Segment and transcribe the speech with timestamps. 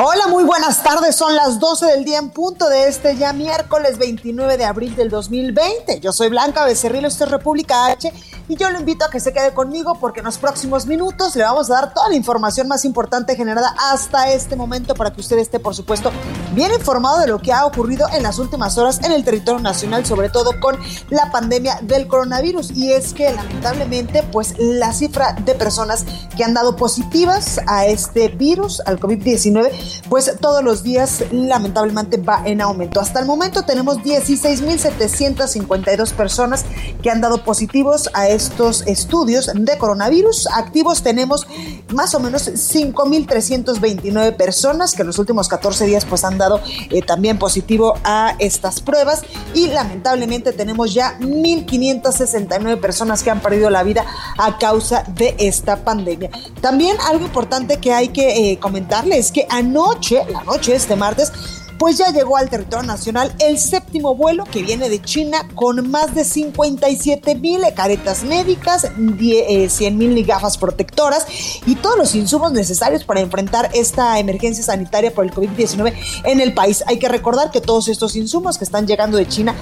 [0.00, 1.16] Hola, muy buenas tardes.
[1.16, 5.10] Son las 12 del día en punto de este ya miércoles 29 de abril del
[5.10, 5.98] 2020.
[5.98, 8.12] Yo soy Blanca Becerril, esto es República H
[8.48, 11.42] y yo lo invito a que se quede conmigo porque en los próximos minutos le
[11.42, 15.36] vamos a dar toda la información más importante generada hasta este momento para que usted
[15.36, 16.10] esté, por supuesto,
[16.54, 20.06] bien informado de lo que ha ocurrido en las últimas horas en el territorio nacional,
[20.06, 20.78] sobre todo con
[21.10, 22.70] la pandemia del coronavirus.
[22.70, 28.28] Y es que lamentablemente, pues la cifra de personas que han dado positivas a este
[28.28, 33.00] virus, al COVID-19, pues todos los días lamentablemente va en aumento.
[33.00, 36.64] Hasta el momento tenemos 16.752 personas
[37.02, 40.48] que han dado positivos a estos estudios de coronavirus.
[40.54, 41.46] Activos tenemos
[41.92, 47.02] más o menos 5.329 personas que en los últimos 14 días pues han dado eh,
[47.02, 49.22] también positivo a estas pruebas
[49.54, 54.04] y lamentablemente tenemos ya 1.569 personas que han perdido la vida
[54.38, 56.30] a causa de esta pandemia.
[56.60, 61.32] También algo importante que hay que eh, comentarle es que anoche, la noche este martes,
[61.78, 66.14] pues ya llegó al territorio nacional el séptimo vuelo que viene de China con más
[66.14, 71.26] de 57 mil caretas médicas, 100 eh, mil gafas protectoras
[71.66, 75.94] y todos los insumos necesarios para enfrentar esta emergencia sanitaria por el COVID-19
[76.24, 76.82] en el país.
[76.86, 79.54] Hay que recordar que todos estos insumos que están llegando de China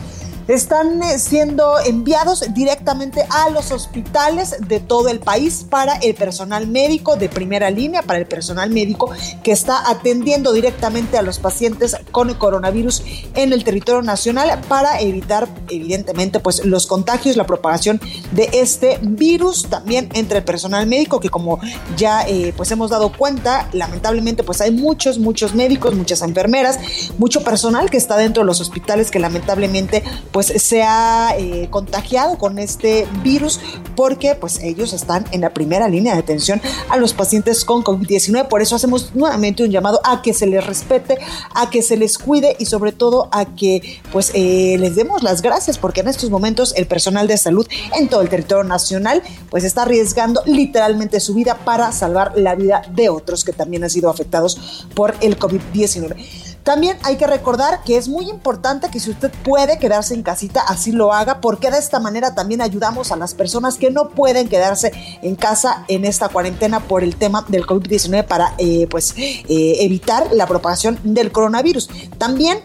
[0.48, 6.66] están eh, siendo enviados directamente a los hospitales de todo el país para el personal
[6.66, 9.10] médico de primera línea, para el personal médico
[9.42, 13.02] que está atendiendo directamente a los pacientes con coronavirus
[13.34, 18.00] en el territorio nacional para evitar evidentemente pues los contagios, la propagación
[18.32, 19.66] de este virus.
[19.68, 21.60] También entre el personal médico que como
[21.96, 26.78] ya eh, pues hemos dado cuenta lamentablemente pues hay muchos muchos médicos, muchas enfermeras,
[27.18, 30.02] mucho personal que está dentro de los hospitales que lamentablemente
[30.36, 33.58] pues se ha eh, contagiado con este virus
[33.94, 36.60] porque pues ellos están en la primera línea de atención
[36.90, 38.46] a los pacientes con COVID-19.
[38.46, 41.16] Por eso hacemos nuevamente un llamado a que se les respete,
[41.54, 45.40] a que se les cuide y sobre todo a que pues eh, les demos las
[45.40, 47.66] gracias porque en estos momentos el personal de salud
[47.98, 52.82] en todo el territorio nacional pues está arriesgando literalmente su vida para salvar la vida
[52.94, 56.45] de otros que también han sido afectados por el COVID-19.
[56.66, 60.64] También hay que recordar que es muy importante que si usted puede quedarse en casita,
[60.66, 64.48] así lo haga, porque de esta manera también ayudamos a las personas que no pueden
[64.48, 64.90] quedarse
[65.22, 69.44] en casa en esta cuarentena por el tema del COVID-19 para eh, pues, eh,
[69.84, 71.88] evitar la propagación del coronavirus.
[72.18, 72.58] También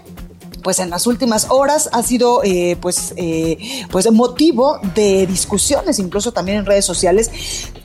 [0.64, 3.58] pues en las últimas horas ha sido eh, pues, eh,
[3.90, 7.32] pues motivo de discusiones, incluso también en redes sociales,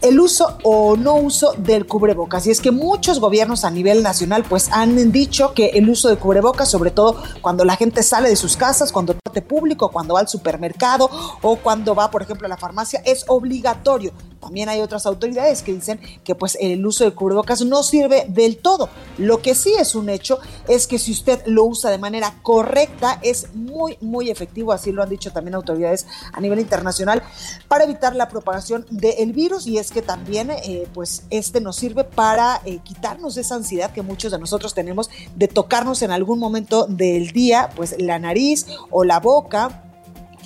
[0.03, 2.47] el uso o no uso del cubrebocas.
[2.47, 6.16] Y es que muchos gobiernos a nivel nacional pues han dicho que el uso de
[6.16, 10.20] cubrebocas, sobre todo cuando la gente sale de sus casas, cuando parte público, cuando va
[10.20, 11.10] al supermercado
[11.42, 14.12] o cuando va, por ejemplo, a la farmacia, es obligatorio.
[14.47, 18.59] También hay otras autoridades que dicen que pues el uso de cubrebocas no sirve del
[18.59, 18.89] todo.
[19.19, 23.19] Lo que sí es un hecho es que si usted lo usa de manera correcta
[23.23, 27.25] es muy muy efectivo, así lo han dicho también autoridades a nivel internacional
[27.67, 32.05] para evitar la propagación del virus y es que también eh, pues este nos sirve
[32.05, 36.87] para eh, quitarnos esa ansiedad que muchos de nosotros tenemos de tocarnos en algún momento
[36.87, 39.85] del día pues la nariz o la boca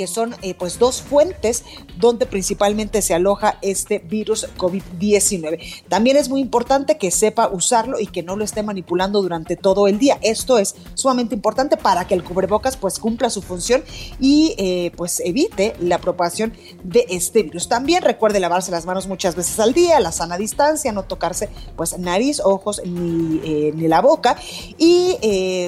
[0.00, 1.62] que son eh, pues dos fuentes
[1.98, 5.84] donde principalmente se aloja este virus COVID-19.
[5.90, 9.88] También es muy importante que sepa usarlo y que no lo esté manipulando durante todo
[9.88, 10.18] el día.
[10.22, 13.84] Esto es sumamente importante para que el cubrebocas pues cumpla su función
[14.18, 17.68] y eh, pues evite la propagación de este virus.
[17.68, 21.98] También recuerde lavarse las manos muchas veces al día, la sana distancia, no tocarse pues
[21.98, 24.34] nariz, ojos ni, eh, ni la boca
[24.78, 25.18] y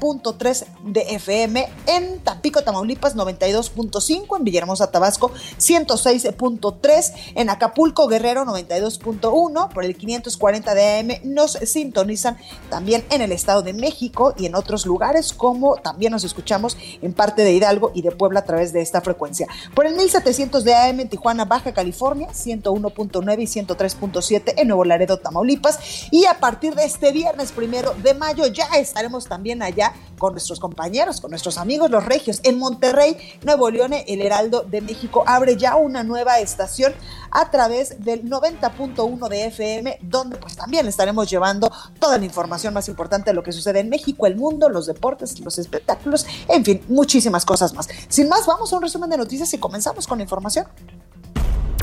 [0.00, 9.72] 100.3 de FM, en Tampico, Tamaulipas 92.5, en Villahermosa, Tabasco 106.3, en Acapulco, Guerrero 92.1,
[9.72, 12.36] por el 540 de AM nos sintonizan
[12.70, 17.12] también en el Estado de México y en otros lugares como también nos escuchamos en
[17.12, 19.46] parte de Hidalgo y de Puebla a través de esta frecuencia.
[19.74, 25.18] Por el 1700 de AM en Tijuana, Baja California 101.9 y 103.7 en Nuevo Laredo,
[25.18, 29.85] Tamaulipas y a partir de este viernes primero de mayo ya estaremos también allá
[30.18, 32.40] con nuestros compañeros, con nuestros amigos los regios.
[32.42, 36.94] En Monterrey, Nuevo León, el Heraldo de México abre ya una nueva estación
[37.30, 42.88] a través del 90.1 de FM, donde pues también estaremos llevando toda la información más
[42.88, 46.82] importante de lo que sucede en México, el mundo, los deportes, los espectáculos, en fin,
[46.88, 47.88] muchísimas cosas más.
[48.08, 50.66] Sin más, vamos a un resumen de noticias y comenzamos con la información.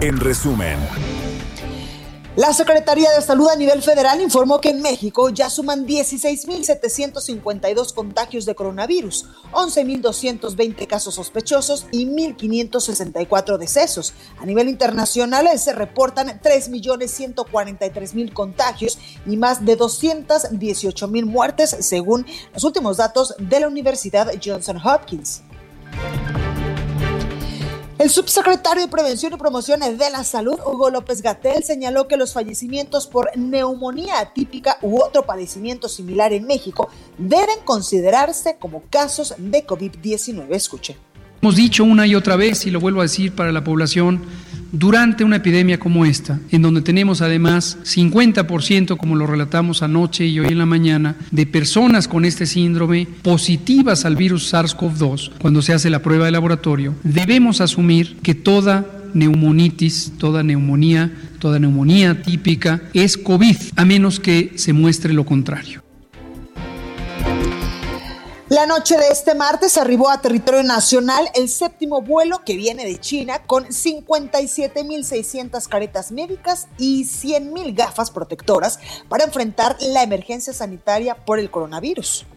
[0.02, 0.78] En resumen.
[2.36, 8.48] La Secretaría de Salud a nivel federal informó que en México ya suman 16.752 contagios
[8.48, 14.16] de coronavirus, 11.220 casos sospechosos y 1.564 decesos.
[14.40, 18.98] A nivel internacional se reportan 3.143.000 contagios
[19.28, 25.44] y más de 218.000 muertes según los últimos datos de la Universidad Johnson Hopkins.
[28.00, 32.34] El subsecretario de Prevención y Promoción de la Salud, Hugo López Gatel, señaló que los
[32.34, 39.66] fallecimientos por neumonía atípica u otro padecimiento similar en México deben considerarse como casos de
[39.66, 40.48] COVID-19.
[40.50, 40.98] Escuche.
[41.44, 44.24] Hemos dicho una y otra vez, y lo vuelvo a decir para la población,
[44.74, 50.40] durante una epidemia como esta, en donde tenemos además 50%, como lo relatamos anoche y
[50.40, 55.74] hoy en la mañana, de personas con este síndrome positivas al virus SARS-CoV-2 cuando se
[55.74, 62.82] hace la prueba de laboratorio, debemos asumir que toda neumonitis, toda neumonía, toda neumonía típica
[62.94, 65.83] es COVID, a menos que se muestre lo contrario.
[68.54, 73.00] La noche de este martes arribó a territorio nacional el séptimo vuelo que viene de
[73.00, 78.78] China con 57.600 caretas médicas y 100.000 gafas protectoras
[79.10, 82.28] para enfrentar la emergencia sanitaria por el coronavirus.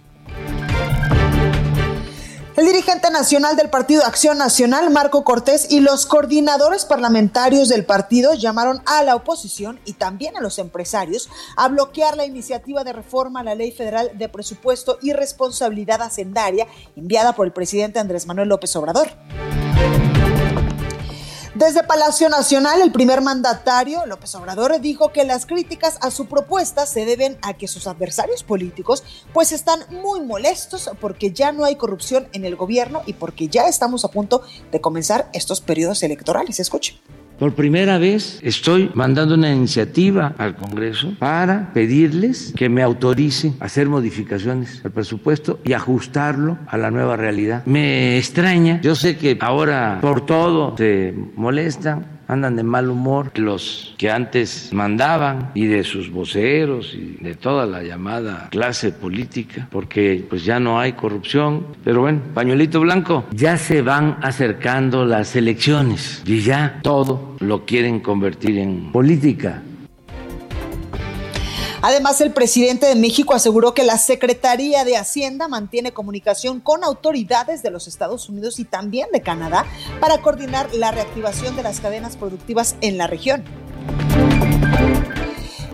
[2.57, 8.33] El dirigente nacional del Partido Acción Nacional, Marco Cortés, y los coordinadores parlamentarios del partido
[8.33, 13.41] llamaron a la oposición y también a los empresarios a bloquear la iniciativa de reforma
[13.41, 16.67] a la Ley Federal de Presupuesto y Responsabilidad Hacendaria
[16.97, 19.11] enviada por el presidente Andrés Manuel López Obrador.
[21.57, 26.85] Desde Palacio Nacional, el primer mandatario, López Obrador, dijo que las críticas a su propuesta
[26.85, 31.77] se deben a que sus adversarios políticos pues están muy molestos porque ya no hay
[31.77, 36.61] corrupción en el gobierno y porque ya estamos a punto de comenzar estos periodos electorales.
[36.61, 36.99] Escuchen.
[37.39, 43.89] Por primera vez estoy mandando una iniciativa al Congreso para pedirles que me autoricen hacer
[43.89, 47.63] modificaciones al presupuesto y ajustarlo a la nueva realidad.
[47.67, 53.95] Me extraña, yo sé que ahora por todo se molestan, andan de mal humor los
[53.99, 60.25] que antes mandaban y de sus voceros y de toda la llamada clase política, porque
[60.29, 61.67] pues ya no hay corrupción.
[61.85, 68.01] Pero bueno, pañuelito blanco, ya se van acercando las elecciones y ya todo lo quieren
[68.01, 69.63] convertir en política.
[71.83, 77.63] Además, el presidente de México aseguró que la Secretaría de Hacienda mantiene comunicación con autoridades
[77.63, 79.67] de los Estados Unidos y también de Canadá
[80.01, 83.45] para coordinar la reactivación de las cadenas productivas en la región.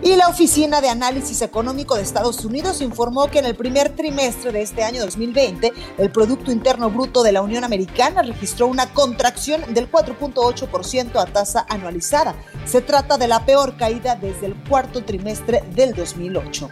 [0.04, 4.50] Y la Oficina de Análisis Económico de Estados Unidos informó que en el primer trimestre
[4.50, 9.62] de este año 2020, el Producto Interno Bruto de la Unión Americana registró una contracción
[9.73, 12.35] del 4.8% a tasa anualizada.
[12.66, 16.68] Se trata de la peor caída desde el cuarto trimestre del 2008.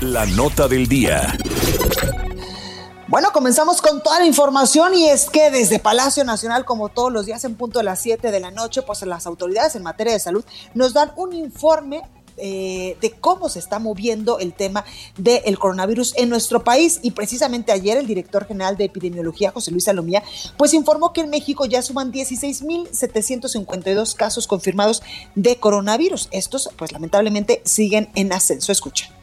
[0.00, 1.38] La nota del día.
[3.06, 7.26] Bueno, comenzamos con toda la información y es que desde Palacio Nacional, como todos los
[7.26, 10.18] días en punto de las 7 de la noche, pues las autoridades en materia de
[10.18, 12.02] salud nos dan un informe
[12.36, 14.84] eh, de cómo se está moviendo el tema
[15.16, 17.00] del coronavirus en nuestro país.
[17.02, 20.22] Y precisamente ayer el director general de epidemiología, José Luis Salomía,
[20.56, 25.02] pues informó que en México ya suman 16.752 casos confirmados
[25.34, 26.28] de coronavirus.
[26.30, 28.72] Estos, pues lamentablemente, siguen en ascenso.
[28.72, 29.13] Escucha.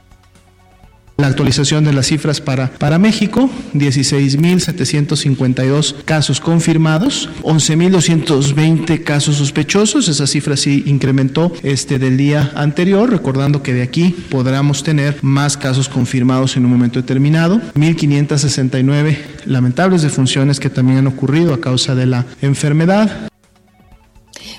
[1.22, 10.26] La actualización de las cifras para, para México, 16.752 casos confirmados, 11.220 casos sospechosos, esa
[10.26, 15.90] cifra sí incrementó este del día anterior, recordando que de aquí podremos tener más casos
[15.90, 22.08] confirmados en un momento determinado, 1.569 lamentables defunciones que también han ocurrido a causa de
[22.08, 23.31] la enfermedad,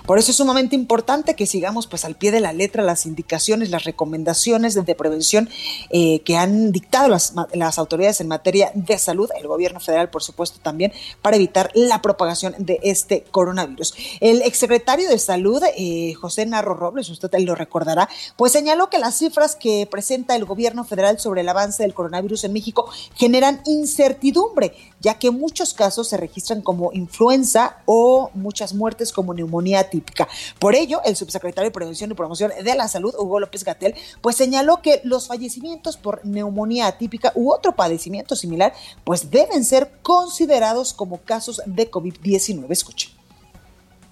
[0.06, 3.70] por eso es sumamente importante que sigamos pues al pie de la letra las indicaciones,
[3.70, 5.48] las recomendaciones de, prevención
[5.90, 10.22] eh, que han dictado las, las autoridades en materia de salud, el gobierno federal por
[10.22, 13.94] supuesto también, para evitar la propagación de este coronavirus.
[14.20, 19.18] El exsecretario de Salud, eh, José Narro Robles, usted lo recordará, pues señaló que las
[19.18, 24.74] cifras que presenta el gobierno federal sobre el avance del coronavirus en México generan incertidumbre,
[25.00, 30.29] ya que muchos casos se registran como influenza o muchas muertes como neumonía típica.
[30.59, 34.37] Por ello, el subsecretario de Prevención y Promoción de la Salud, Hugo López Gatel, pues
[34.37, 38.73] señaló que los fallecimientos por neumonía atípica u otro padecimiento similar,
[39.05, 42.67] pues deben ser considerados como casos de COVID-19.
[42.71, 43.11] Escuchen.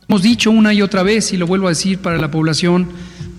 [0.09, 2.91] Hemos dicho una y otra vez, y lo vuelvo a decir para la población,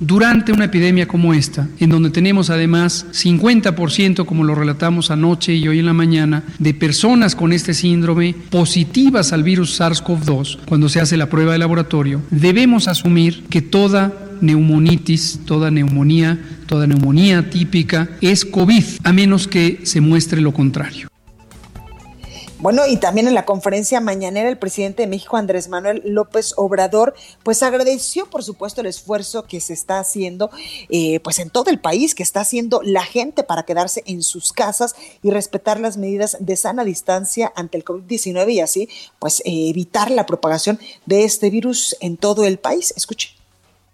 [0.02, 5.68] durante una epidemia como esta, en donde tenemos además 50%, como lo relatamos anoche y
[5.68, 11.00] hoy en la mañana, de personas con este síndrome positivas al virus SARS-CoV-2 cuando se
[11.00, 18.10] hace la prueba de laboratorio, debemos asumir que toda neumonitis, toda neumonía, toda neumonía típica
[18.22, 21.11] es COVID, a menos que se muestre lo contrario.
[22.62, 27.16] Bueno, y también en la conferencia mañanera el presidente de México, Andrés Manuel López Obrador,
[27.42, 30.52] pues agradeció, por supuesto, el esfuerzo que se está haciendo,
[30.90, 34.54] eh, pues en todo el país, que está haciendo la gente para quedarse en sus
[34.54, 39.70] casas y respetar las medidas de sana distancia ante el COVID-19 y así, pues eh,
[39.72, 40.78] evitar la propagación
[41.08, 42.94] de este virus en todo el país.
[42.96, 43.30] Escuche.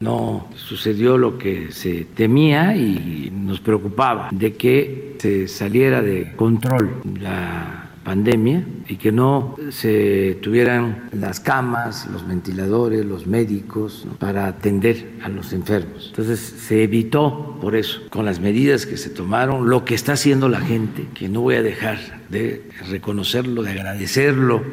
[0.02, 7.02] No sucedió lo que se temía y nos preocupaba de que se saliera de control
[7.18, 15.20] la pandemia y que no se tuvieran las camas, los ventiladores, los médicos para atender
[15.22, 16.06] a los enfermos.
[16.12, 20.48] Entonces se evitó por eso, con las medidas que se tomaron, lo que está haciendo
[20.48, 21.98] la gente, que no voy a dejar
[22.30, 24.64] de reconocerlo, de agradecerlo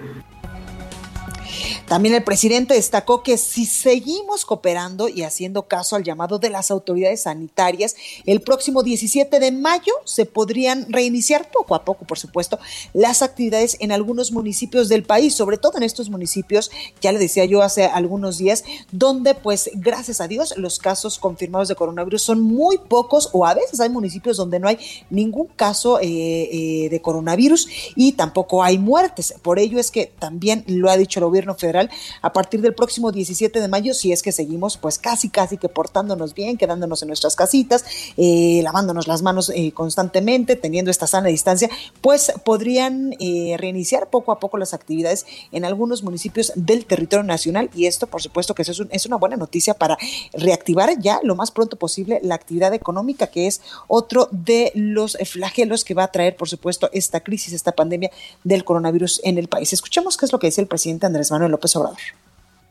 [1.86, 6.70] también el presidente destacó que si seguimos cooperando y haciendo caso al llamado de las
[6.70, 12.58] autoridades sanitarias, el próximo 17 de mayo se podrían reiniciar poco a poco, por supuesto,
[12.94, 17.44] las actividades en algunos municipios del país, sobre todo en estos municipios, ya le decía
[17.44, 22.40] yo hace algunos días, donde pues gracias a Dios los casos confirmados de coronavirus son
[22.40, 24.78] muy pocos o a veces hay municipios donde no hay
[25.10, 29.34] ningún caso eh, eh, de coronavirus y tampoco hay muertes.
[29.42, 31.73] Por ello es que también lo ha dicho el gobierno federal
[32.22, 35.68] a partir del próximo 17 de mayo, si es que seguimos pues casi casi que
[35.68, 37.84] portándonos bien, quedándonos en nuestras casitas,
[38.16, 41.68] eh, lavándonos las manos eh, constantemente, teniendo esta sana distancia,
[42.00, 47.70] pues podrían eh, reiniciar poco a poco las actividades en algunos municipios del territorio nacional
[47.74, 49.98] y esto por supuesto que es, es una buena noticia para
[50.32, 55.84] reactivar ya lo más pronto posible la actividad económica que es otro de los flagelos
[55.84, 58.10] que va a traer por supuesto esta crisis, esta pandemia
[58.42, 59.72] del coronavirus en el país.
[59.72, 61.63] Escuchemos qué es lo que dice el presidente Andrés Manuel López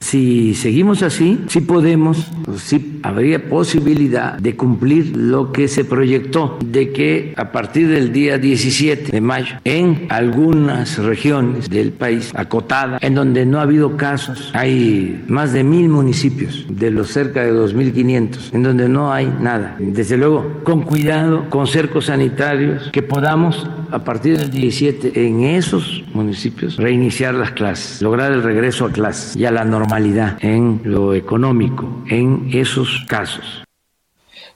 [0.04, 6.92] si seguimos así, sí podemos, sí habría posibilidad de cumplir lo que se proyectó, de
[6.92, 13.16] que a partir del día 17 de mayo, en algunas regiones del país, acotada, en
[13.16, 18.54] donde no ha habido casos, hay más de mil municipios de los cerca de 2.500,
[18.54, 19.78] en donde no hay nada.
[19.80, 26.04] Desde luego, con cuidado, con cercos sanitarios, que podamos a partir del 17 en esos
[26.14, 31.14] municipios reiniciar las clases, lograr el regreso a clases y a la normalidad en lo
[31.14, 33.64] económico en esos casos.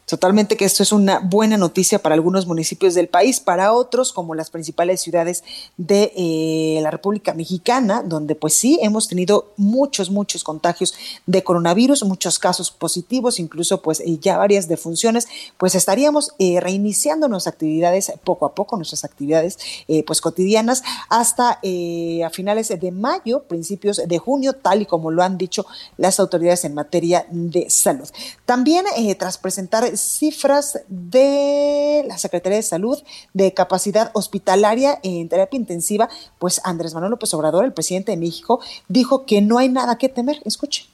[0.07, 4.35] Totalmente que esto es una buena noticia para algunos municipios del país, para otros como
[4.35, 5.43] las principales ciudades
[5.75, 10.93] de eh, la República Mexicana, donde pues sí hemos tenido muchos, muchos contagios
[11.25, 17.27] de coronavirus, muchos casos positivos, incluso pues eh, ya varias defunciones, pues estaríamos eh, reiniciando
[17.27, 19.57] nuestras actividades poco a poco, nuestras actividades
[20.05, 25.37] pues cotidianas hasta a finales de mayo, principios de junio, tal y como lo han
[25.37, 25.65] dicho
[25.97, 28.07] las autoridades en materia de salud.
[28.45, 28.85] También
[29.17, 32.97] tras presentar cifras de la Secretaría de Salud
[33.33, 38.59] de capacidad hospitalaria en terapia intensiva, pues Andrés Manuel López Obrador, el presidente de México,
[38.87, 40.41] dijo que no hay nada que temer.
[40.45, 40.85] Escuche.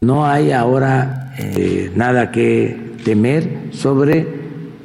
[0.00, 4.38] No hay ahora eh, nada que temer sobre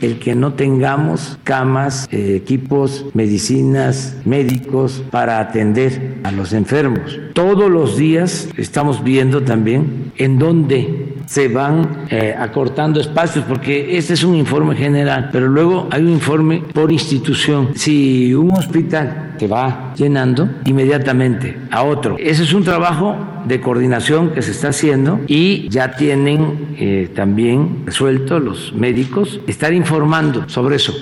[0.03, 7.19] el que no tengamos camas, eh, equipos, medicinas, médicos para atender a los enfermos.
[7.33, 14.13] Todos los días estamos viendo también en dónde se van eh, acortando espacios, porque este
[14.13, 17.69] es un informe general, pero luego hay un informe por institución.
[17.75, 23.15] Si un hospital se va llenando inmediatamente a otro, ese es un trabajo
[23.45, 29.73] de coordinación que se está haciendo y ya tienen eh, también resuelto los médicos estar
[29.73, 30.93] informando sobre eso.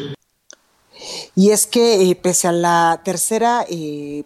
[1.36, 3.66] Y es que eh, pese a la tercera,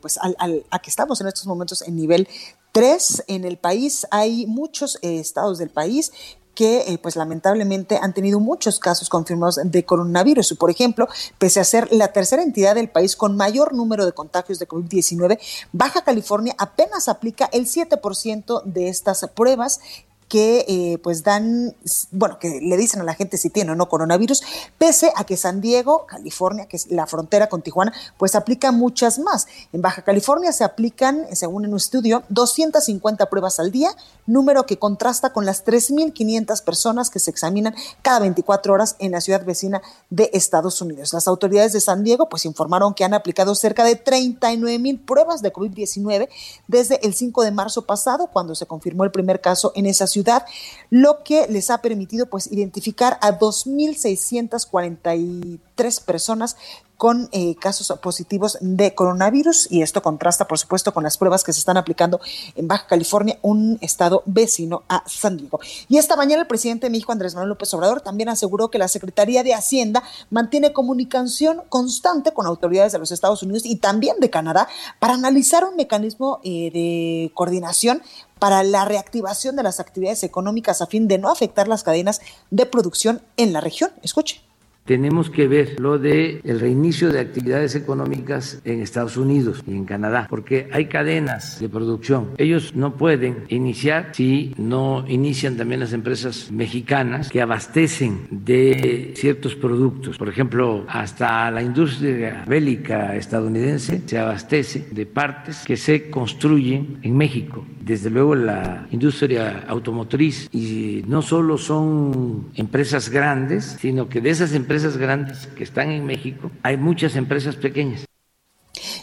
[0.01, 2.27] pues a que estamos en estos momentos en nivel
[2.75, 6.11] Tres, en el país hay muchos eh, estados del país
[6.55, 10.55] que eh, pues lamentablemente han tenido muchos casos confirmados de coronavirus.
[10.59, 11.07] Por ejemplo,
[11.37, 15.39] pese a ser la tercera entidad del país con mayor número de contagios de COVID-19,
[15.71, 19.79] Baja California apenas aplica el 7% de estas pruebas
[20.27, 21.75] que eh, pues dan,
[22.11, 24.41] bueno, que le dicen a la gente si tiene o no coronavirus,
[24.77, 29.19] pese a que San Diego, California, que es la frontera con Tijuana, pues aplica muchas
[29.19, 29.47] más.
[29.71, 33.91] En Baja California se aplican, según un estudio, 250 pruebas al día,
[34.25, 39.21] número que contrasta con las 3.500 personas que se examinan cada 24 horas en la
[39.21, 41.13] ciudad vecina de Estados Unidos.
[41.13, 45.43] Las autoridades de San Diego pues informaron que han aplicado cerca de 39 mil pruebas
[45.43, 46.29] de COVID-19
[46.67, 50.14] desde el 5 de marzo pasado, cuando se confirmó el primer caso en esa ciudad
[50.15, 50.45] ciudad,
[50.89, 56.55] lo que les ha permitido pues identificar a 2.643 personas
[56.97, 61.53] con eh, casos positivos de coronavirus y esto contrasta, por supuesto, con las pruebas que
[61.53, 62.19] se están aplicando
[62.55, 65.59] en Baja California, un estado vecino a San Diego.
[65.89, 68.87] Y esta mañana el presidente de México, Andrés Manuel López Obrador, también aseguró que la
[68.87, 74.29] Secretaría de Hacienda mantiene comunicación constante con autoridades de los Estados Unidos y también de
[74.29, 74.67] Canadá
[74.99, 78.01] para analizar un mecanismo eh, de coordinación
[78.39, 82.65] para la reactivación de las actividades económicas a fin de no afectar las cadenas de
[82.65, 83.91] producción en la región.
[84.01, 84.41] Escuche
[84.85, 89.85] tenemos que ver lo de el reinicio de actividades económicas en Estados Unidos y en
[89.85, 92.29] Canadá, porque hay cadenas de producción.
[92.37, 99.55] Ellos no pueden iniciar si no inician también las empresas mexicanas que abastecen de ciertos
[99.55, 100.17] productos.
[100.17, 107.17] Por ejemplo, hasta la industria bélica estadounidense se abastece de partes que se construyen en
[107.17, 107.65] México.
[107.81, 114.53] Desde luego la industria automotriz y no solo son empresas grandes, sino que de esas
[114.53, 118.05] empresas empresas grandes que están en México, hay muchas empresas pequeñas.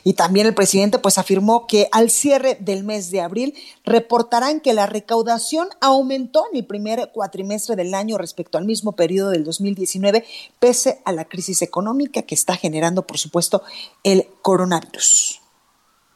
[0.04, 3.54] Y también el presidente pues afirmó que al cierre del mes de abril
[3.84, 9.30] reportarán que la recaudación aumentó en el primer cuatrimestre del año respecto al mismo periodo
[9.30, 10.24] del 2019,
[10.58, 13.62] pese a la crisis económica que está generando, por supuesto,
[14.04, 15.40] el coronavirus.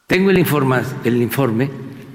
[0.05, 1.71] Tengo el informe, el informe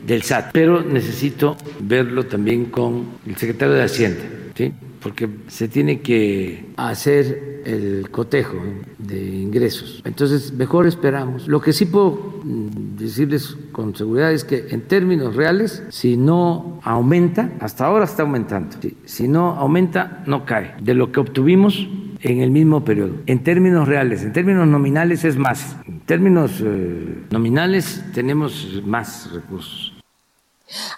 [0.07, 4.24] del SAT, pero necesito verlo también con el secretario de Hacienda,
[4.55, 4.72] ¿sí?
[5.02, 8.56] Porque se tiene que hacer el cotejo
[8.98, 10.02] de ingresos.
[10.04, 11.48] Entonces, mejor esperamos.
[11.48, 16.80] Lo que sí puedo mm, decirles con seguridad es que en términos reales, si no
[16.82, 20.74] aumenta, hasta ahora está aumentando, si no aumenta, no cae.
[20.80, 21.88] De lo que obtuvimos
[22.22, 23.14] en el mismo periodo.
[23.26, 25.76] En términos reales, en términos nominales es más.
[25.86, 29.91] En términos eh, nominales tenemos más recursos.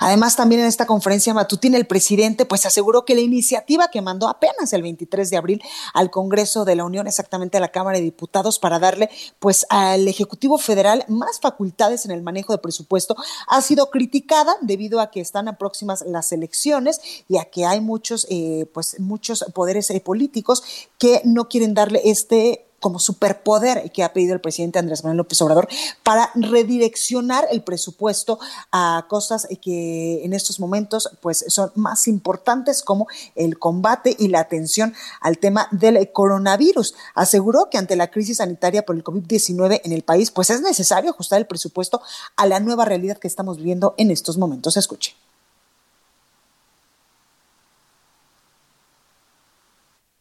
[0.00, 4.28] Además, también en esta conferencia matutina el presidente pues aseguró que la iniciativa que mandó
[4.28, 8.04] apenas el 23 de abril al Congreso de la Unión, exactamente a la Cámara de
[8.04, 13.16] Diputados, para darle pues al Ejecutivo Federal más facultades en el manejo de presupuesto,
[13.48, 18.26] ha sido criticada debido a que están próximas las elecciones y a que hay muchos
[18.30, 20.62] eh, pues muchos poderes eh, políticos
[20.98, 25.40] que no quieren darle este como superpoder que ha pedido el presidente Andrés Manuel López
[25.40, 25.68] Obrador
[26.02, 28.38] para redireccionar el presupuesto
[28.72, 34.40] a cosas que en estos momentos pues son más importantes como el combate y la
[34.40, 34.92] atención
[35.22, 36.94] al tema del coronavirus.
[37.14, 41.08] Aseguró que ante la crisis sanitaria por el COVID-19 en el país pues es necesario
[41.08, 42.02] ajustar el presupuesto
[42.36, 44.76] a la nueva realidad que estamos viviendo en estos momentos.
[44.76, 45.16] Escuche.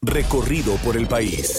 [0.00, 1.58] Recorrido por el país.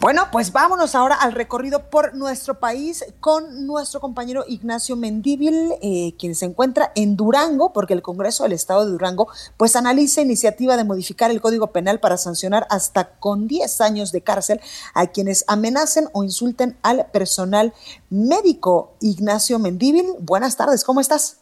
[0.00, 6.14] Bueno, pues vámonos ahora al recorrido por nuestro país con nuestro compañero Ignacio Mendíbil, eh,
[6.18, 10.78] quien se encuentra en Durango, porque el Congreso del Estado de Durango pues analiza iniciativa
[10.78, 14.62] de modificar el Código Penal para sancionar hasta con 10 años de cárcel
[14.94, 17.74] a quienes amenacen o insulten al personal
[18.08, 18.94] médico.
[19.00, 21.40] Ignacio Mendíbil, buenas tardes, ¿cómo estás?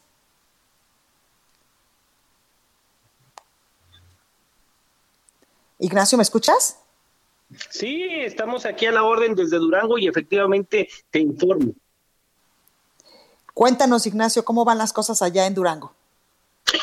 [5.78, 6.78] Ignacio, ¿me escuchas?
[7.70, 11.72] Sí, estamos aquí a la orden desde Durango y efectivamente te informo.
[13.54, 15.92] Cuéntanos, Ignacio, ¿cómo van las cosas allá en Durango?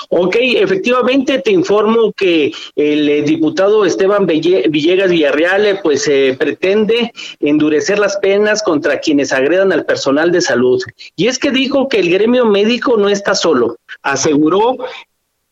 [0.09, 7.11] Ok, efectivamente te informo que el eh, diputado Esteban Villegas Villarreal eh, pues eh, pretende
[7.39, 10.81] endurecer las penas contra quienes agredan al personal de salud.
[11.15, 13.77] Y es que dijo que el gremio médico no está solo.
[14.01, 14.77] Aseguró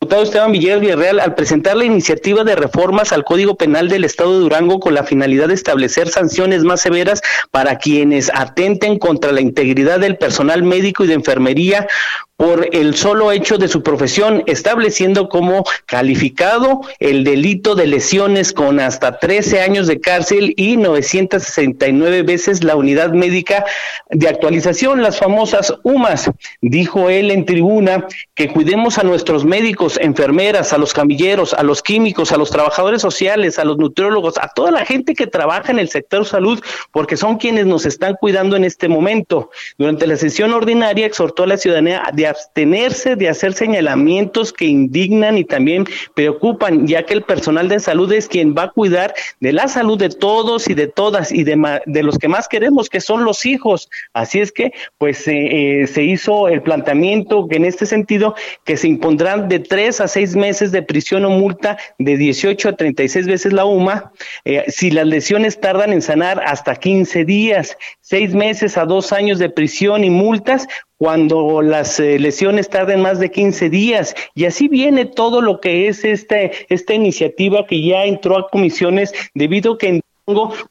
[0.04, 4.40] diputado Esteban Villarreal al presentar la iniciativa de reformas al Código Penal del Estado de
[4.40, 10.02] Durango con la finalidad de establecer sanciones más severas para quienes atenten contra la integridad
[10.02, 11.88] del personal médico y de enfermería
[12.36, 18.80] por el solo hecho de su profesión, estableciendo como calificado el delito de lesiones con
[18.80, 23.66] hasta 13 años de cárcel y 969 veces la unidad médica
[24.10, 26.32] de actualización, las famosas UMAS.
[26.62, 31.84] Dijo él en tribuna que cuidemos a nuestros médicos, enfermeras, a los camilleros, a los
[31.84, 35.80] químicos, a los trabajadores sociales, a los nutriólogos, a toda la gente que trabaja en
[35.80, 39.52] el sector salud, porque son quienes nos están cuidando en este momento.
[39.78, 44.64] Durante la sesión ordinaria exhortó a la ciudadanía a de abstenerse de hacer señalamientos que
[44.64, 45.84] indignan y también
[46.16, 49.98] preocupan, ya que el personal de salud es quien va a cuidar de la salud
[49.98, 53.46] de todos y de todas y de, de los que más queremos, que son los
[53.46, 53.90] hijos.
[54.14, 58.78] Así es que, pues, eh, eh, se hizo el planteamiento que en este sentido que
[58.78, 63.28] se impondrán de tres a seis meses de prisión o multa de 18 a 36
[63.28, 64.14] veces la UMA,
[64.46, 69.40] eh, si las lesiones tardan en sanar hasta 15 días, seis meses a dos años
[69.40, 70.68] de prisión y multas
[71.04, 74.16] cuando las eh, lesiones tarden más de 15 días.
[74.36, 79.12] Y así viene todo lo que es este, esta iniciativa que ya entró a comisiones
[79.34, 80.02] debido a que en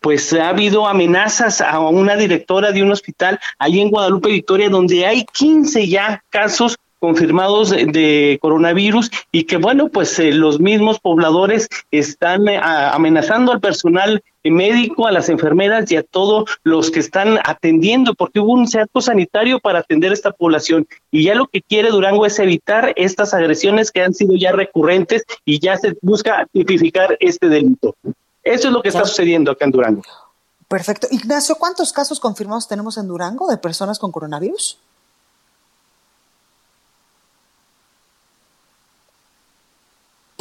[0.00, 5.04] pues ha habido amenazas a una directora de un hospital ahí en Guadalupe Victoria donde
[5.04, 11.68] hay 15 ya casos confirmados de coronavirus y que bueno, pues eh, los mismos pobladores
[11.90, 17.38] están eh, amenazando al personal médico, a las enfermeras y a todos los que están
[17.44, 20.86] atendiendo, porque hubo un cerco sanitario para atender a esta población.
[21.10, 25.24] Y ya lo que quiere Durango es evitar estas agresiones que han sido ya recurrentes
[25.44, 27.94] y ya se busca tipificar este delito.
[28.42, 30.02] Eso es lo que está sucediendo acá en Durango.
[30.68, 31.06] Perfecto.
[31.10, 34.78] Ignacio, ¿cuántos casos confirmados tenemos en Durango de personas con coronavirus?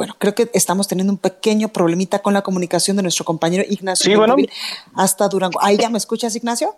[0.02, 4.12] Bueno, creo que estamos teniendo un pequeño problemita con la comunicación de nuestro compañero Ignacio.
[4.12, 4.36] Sí, bueno.
[4.96, 5.62] Hasta Durango.
[5.62, 6.76] ¿Ahí ya me escuchas, Ignacio?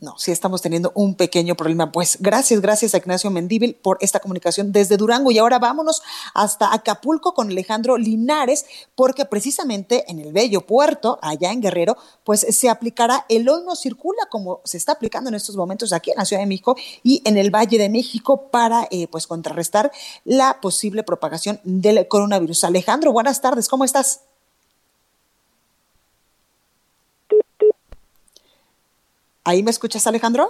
[0.00, 1.92] No, sí estamos teniendo un pequeño problema.
[1.92, 5.30] Pues gracias, gracias a Ignacio Mendíbil por esta comunicación desde Durango.
[5.30, 11.52] Y ahora vámonos hasta Acapulco con Alejandro Linares, porque precisamente en el bello puerto, allá
[11.52, 15.54] en Guerrero, pues se aplicará el hoy no circula como se está aplicando en estos
[15.54, 19.06] momentos aquí en la Ciudad de México y en el Valle de México para eh,
[19.08, 19.92] pues contrarrestar
[20.24, 22.64] la posible propagación del coronavirus.
[22.64, 24.29] Alejandro, buenas tardes, ¿cómo estás?
[29.50, 30.48] ¿Ahí me escuchas, Alejandro?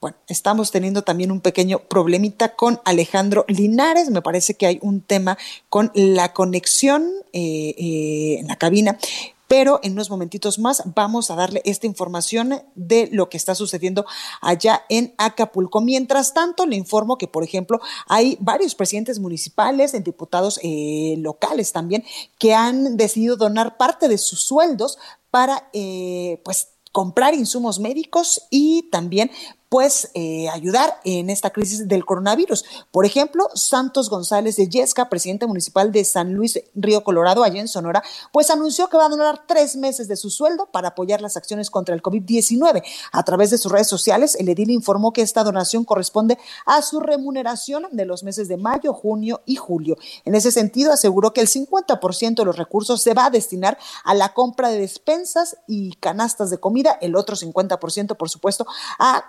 [0.00, 4.08] Bueno, estamos teniendo también un pequeño problemita con Alejandro Linares.
[4.08, 5.36] Me parece que hay un tema
[5.68, 8.96] con la conexión eh, eh, en la cabina
[9.52, 14.06] pero en unos momentitos más vamos a darle esta información de lo que está sucediendo
[14.40, 15.82] allá en Acapulco.
[15.82, 22.02] Mientras tanto, le informo que, por ejemplo, hay varios presidentes municipales, diputados eh, locales también,
[22.38, 24.96] que han decidido donar parte de sus sueldos
[25.30, 29.30] para, eh, pues, comprar insumos médicos y también
[29.72, 32.62] pues eh, ayudar en esta crisis del coronavirus.
[32.90, 37.68] Por ejemplo, Santos González de Yesca, presidente municipal de San Luis Río Colorado, allá en
[37.68, 38.02] Sonora,
[38.34, 41.70] pues anunció que va a donar tres meses de su sueldo para apoyar las acciones
[41.70, 42.82] contra el COVID-19.
[43.12, 47.00] A través de sus redes sociales, el edil informó que esta donación corresponde a su
[47.00, 49.96] remuneración de los meses de mayo, junio y julio.
[50.26, 54.12] En ese sentido, aseguró que el 50% de los recursos se va a destinar a
[54.12, 58.66] la compra de despensas y canastas de comida, el otro 50%, por supuesto,
[58.98, 59.24] a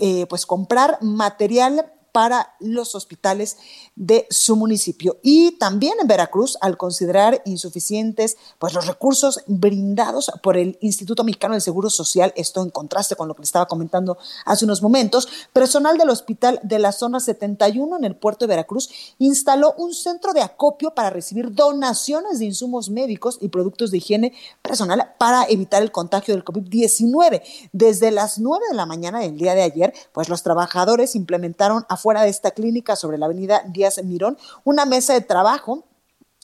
[0.00, 3.56] eh, pues comprar material para los hospitales
[3.96, 5.18] de su municipio.
[5.22, 11.54] Y también en Veracruz, al considerar insuficientes pues, los recursos brindados por el Instituto Mexicano
[11.54, 15.28] del Seguro Social, esto en contraste con lo que le estaba comentando hace unos momentos,
[15.52, 20.32] personal del hospital de la zona 71 en el puerto de Veracruz instaló un centro
[20.32, 25.82] de acopio para recibir donaciones de insumos médicos y productos de higiene personal para evitar
[25.82, 27.42] el contagio del COVID-19.
[27.72, 32.08] Desde las 9 de la mañana del día de ayer, pues los trabajadores implementaron afuera
[32.08, 35.84] fuera de esta clínica sobre la avenida Díaz Mirón una mesa de trabajo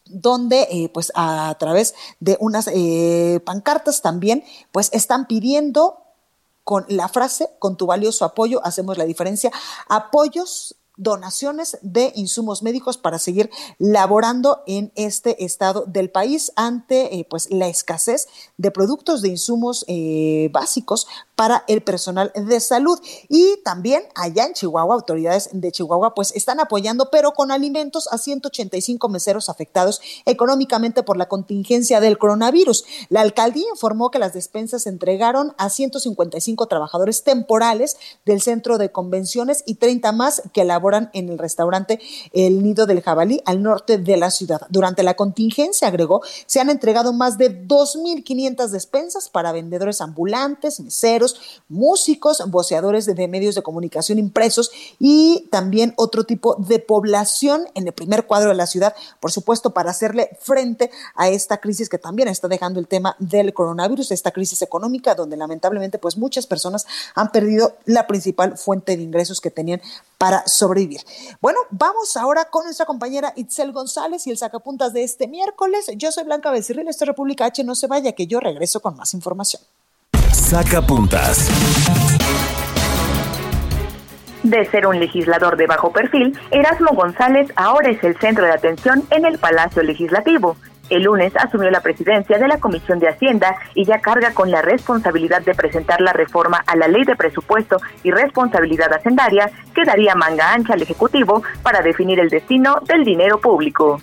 [0.05, 6.03] donde eh, pues a través de unas eh, pancartas también pues están pidiendo
[6.64, 9.51] con la frase con tu valioso apoyo hacemos la diferencia
[9.88, 17.26] apoyos donaciones de insumos médicos para seguir laborando en este estado del país ante eh,
[17.28, 18.28] pues la escasez
[18.59, 24.52] de productos de insumos eh, básicos para el personal de salud y también allá en
[24.52, 31.02] Chihuahua autoridades de Chihuahua pues están apoyando pero con alimentos a 185 meseros afectados económicamente
[31.02, 32.85] por la contingencia del coronavirus.
[33.09, 38.92] La alcaldía informó que las despensas se entregaron a 155 trabajadores temporales del centro de
[38.92, 41.99] convenciones y 30 más que la en el restaurante
[42.33, 44.61] El Nido del Jabalí al norte de la ciudad.
[44.68, 51.37] Durante la contingencia, agregó, se han entregado más de 2.500 despensas para vendedores ambulantes, meseros,
[51.68, 57.94] músicos, voceadores de, medios de comunicación impresos y también otro tipo de población en el
[57.94, 62.29] primer cuadro de la ciudad, por supuesto, para hacerle frente a esta crisis que también
[62.29, 67.33] está dejando el tema del coronavirus, esta crisis económica, donde lamentablemente pues muchas personas han
[67.33, 69.81] perdido la principal fuente de ingresos que tenían
[70.18, 71.01] para sobrevivir.
[71.41, 75.91] Bueno, vamos ahora con nuestra compañera Itzel González y el sacapuntas de este miércoles.
[75.97, 78.97] Yo soy Blanca Becerril, esto es República H, no se vaya que yo regreso con
[78.97, 79.63] más información.
[80.33, 81.49] Sacapuntas.
[84.43, 89.03] De ser un legislador de bajo perfil, Erasmo González ahora es el centro de atención
[89.11, 90.57] en el Palacio Legislativo.
[90.94, 94.62] El lunes asumió la presidencia de la Comisión de Hacienda y ya carga con la
[94.62, 100.14] responsabilidad de presentar la reforma a la Ley de Presupuesto y Responsabilidad Hacendaria que daría
[100.14, 104.00] manga ancha al Ejecutivo para definir el destino del dinero público.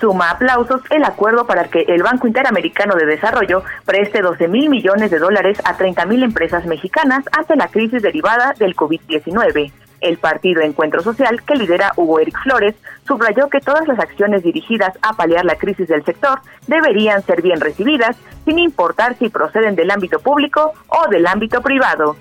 [0.00, 5.10] Suma aplausos el acuerdo para que el Banco Interamericano de Desarrollo preste 12 mil millones
[5.10, 9.72] de dólares a 30 mil empresas mexicanas ante la crisis derivada del COVID-19.
[10.00, 12.74] El partido Encuentro Social, que lidera Hugo Eric Flores,
[13.06, 17.60] subrayó que todas las acciones dirigidas a paliar la crisis del sector deberían ser bien
[17.60, 22.16] recibidas, sin importar si proceden del ámbito público o del ámbito privado.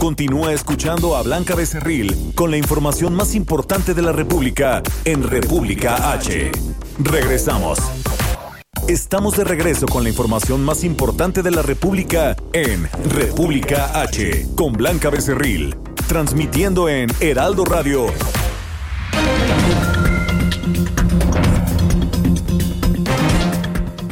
[0.00, 6.12] Continúa escuchando a Blanca Becerril con la información más importante de la República en República
[6.12, 6.50] H.
[6.98, 7.78] Regresamos.
[8.88, 14.72] Estamos de regreso con la información más importante de la República en República H con
[14.72, 15.76] Blanca Becerril
[16.10, 18.06] transmitiendo en Heraldo Radio.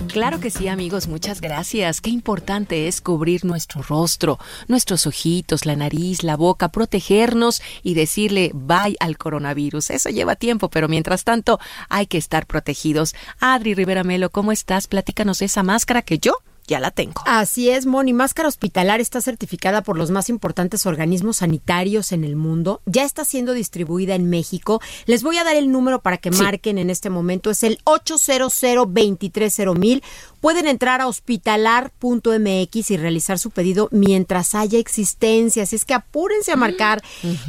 [0.07, 2.01] Claro que sí, amigos, muchas gracias.
[2.01, 8.53] Qué importante es cubrir nuestro rostro, nuestros ojitos, la nariz, la boca, protegernos y decirle
[8.55, 9.91] bye al coronavirus.
[9.91, 11.59] Eso lleva tiempo, pero mientras tanto
[11.89, 13.17] hay que estar protegidos.
[13.41, 14.87] Adri Rivera Melo, ¿cómo estás?
[14.87, 16.37] Platícanos esa máscara que yo
[16.69, 17.23] ya la tengo.
[17.27, 18.13] Así es, Moni.
[18.13, 22.83] Máscara hospitalar está certificada por los más importantes organismos sanitarios en el mundo.
[22.87, 24.81] Ya está siendo distribuida en México.
[25.07, 27.51] Les voy a dar el número para que marquen en este momento.
[27.51, 28.29] Es el 800
[28.61, 30.07] 230
[30.41, 35.65] Pueden entrar a hospitalar.mx y realizar su pedido mientras haya existencia.
[35.65, 37.03] Así es que apúrense a mm, marcar.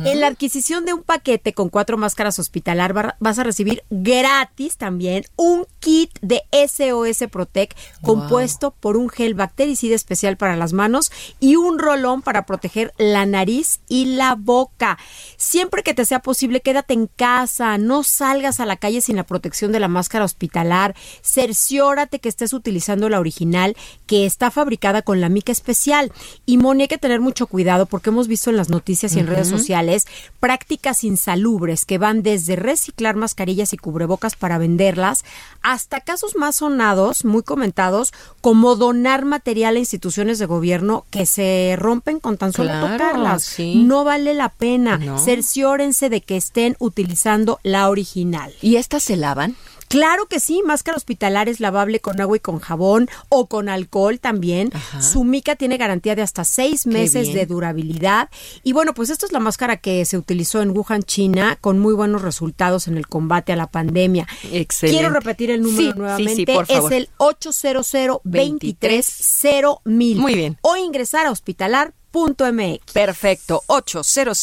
[0.05, 5.25] En la adquisición de un paquete con cuatro máscaras hospitalar vas a recibir gratis también
[5.35, 11.55] un kit de SOS Protect compuesto por un gel bactericida especial para las manos y
[11.55, 14.97] un rolón para proteger la nariz y la boca.
[15.37, 17.77] Siempre que te sea posible, quédate en casa.
[17.77, 20.95] No salgas a la calle sin la protección de la máscara hospitalar.
[21.21, 22.78] Cerciórate que estés utilizando
[23.09, 26.11] la original que está fabricada con la mica especial.
[26.45, 29.27] Y Moni, hay que tener mucho cuidado porque hemos visto en las noticias y en
[29.27, 30.07] redes sociales
[30.39, 35.23] prácticas insalubres que van desde reciclar mascarillas y cubrebocas para venderlas
[35.61, 41.75] hasta casos más sonados, muy comentados, como donar material a instituciones de gobierno que se
[41.77, 43.55] rompen con tan solo tocarlas.
[43.59, 44.99] No vale la pena.
[45.17, 48.53] Cerciórense de que estén utilizando la original.
[48.61, 49.55] ¿Y estas se lavan?
[49.89, 54.19] Claro que sí, máscara hospitalar es lavable con agua y con jabón o con alcohol
[54.19, 54.71] también.
[55.01, 58.29] Su mica tiene garantía de hasta seis meses de durabilidad.
[58.63, 61.95] Y bueno, pues esta es la máscara que se utilizó en Wuhan, China, con muy
[61.95, 64.27] buenos resultados en el combate a la pandemia.
[64.51, 64.99] Excelente.
[64.99, 66.55] Quiero repetir el número nuevamente.
[66.69, 67.91] Es el 800
[68.23, 70.57] 230 Muy bien.
[70.61, 74.37] O ingresar a hospitalar mx Perfecto, 800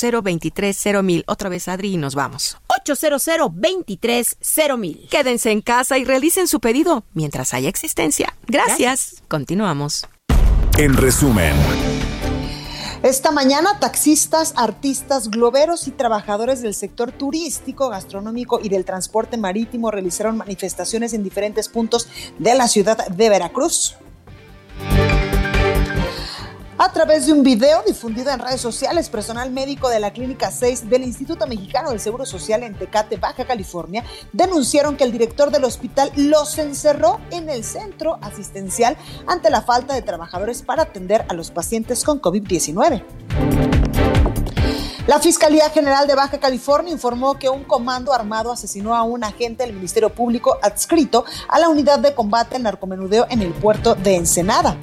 [1.03, 2.57] mil Otra vez, Adri, y nos vamos.
[2.81, 3.53] 800
[4.79, 8.37] mil Quédense en casa y realicen su pedido mientras haya existencia.
[8.47, 9.23] Gracias.
[9.29, 10.07] Continuamos.
[10.79, 11.55] En resumen.
[13.03, 19.91] Esta mañana, taxistas, artistas, globeros y trabajadores del sector turístico, gastronómico y del transporte marítimo
[19.91, 23.97] realizaron manifestaciones en diferentes puntos de la ciudad de Veracruz.
[26.79, 30.91] A través de un video difundido en redes sociales, personal médico de la Clínica 6
[30.91, 35.65] del Instituto Mexicano del Seguro Social en Tecate, Baja California, denunciaron que el director del
[35.65, 41.35] hospital los encerró en el centro asistencial ante la falta de trabajadores para atender a
[41.35, 43.03] los pacientes con COVID-19.
[45.07, 49.65] La Fiscalía General de Baja California informó que un comando armado asesinó a un agente
[49.65, 54.17] del Ministerio Público adscrito a la unidad de combate al narcomenudeo en el puerto de
[54.17, 54.77] Ensenada.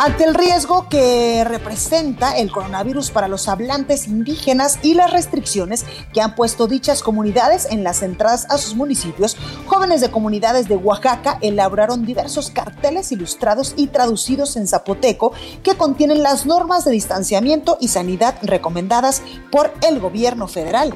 [0.00, 5.84] Ante el riesgo que representa el coronavirus para los hablantes indígenas y las restricciones
[6.14, 10.76] que han puesto dichas comunidades en las entradas a sus municipios, jóvenes de comunidades de
[10.76, 15.32] Oaxaca elaboraron diversos carteles ilustrados y traducidos en zapoteco
[15.64, 20.94] que contienen las normas de distanciamiento y sanidad recomendadas por el gobierno federal.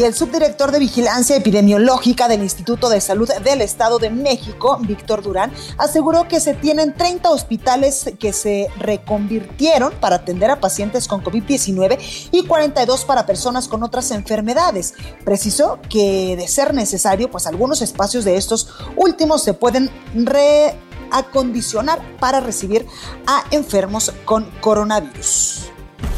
[0.00, 5.20] Y el subdirector de Vigilancia Epidemiológica del Instituto de Salud del Estado de México, Víctor
[5.20, 11.22] Durán, aseguró que se tienen 30 hospitales que se reconvirtieron para atender a pacientes con
[11.22, 11.98] COVID-19
[12.32, 14.94] y 42 para personas con otras enfermedades.
[15.22, 22.40] Precisó que de ser necesario, pues algunos espacios de estos últimos se pueden reacondicionar para
[22.40, 22.86] recibir
[23.26, 25.64] a enfermos con coronavirus.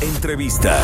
[0.01, 0.81] Entrevista.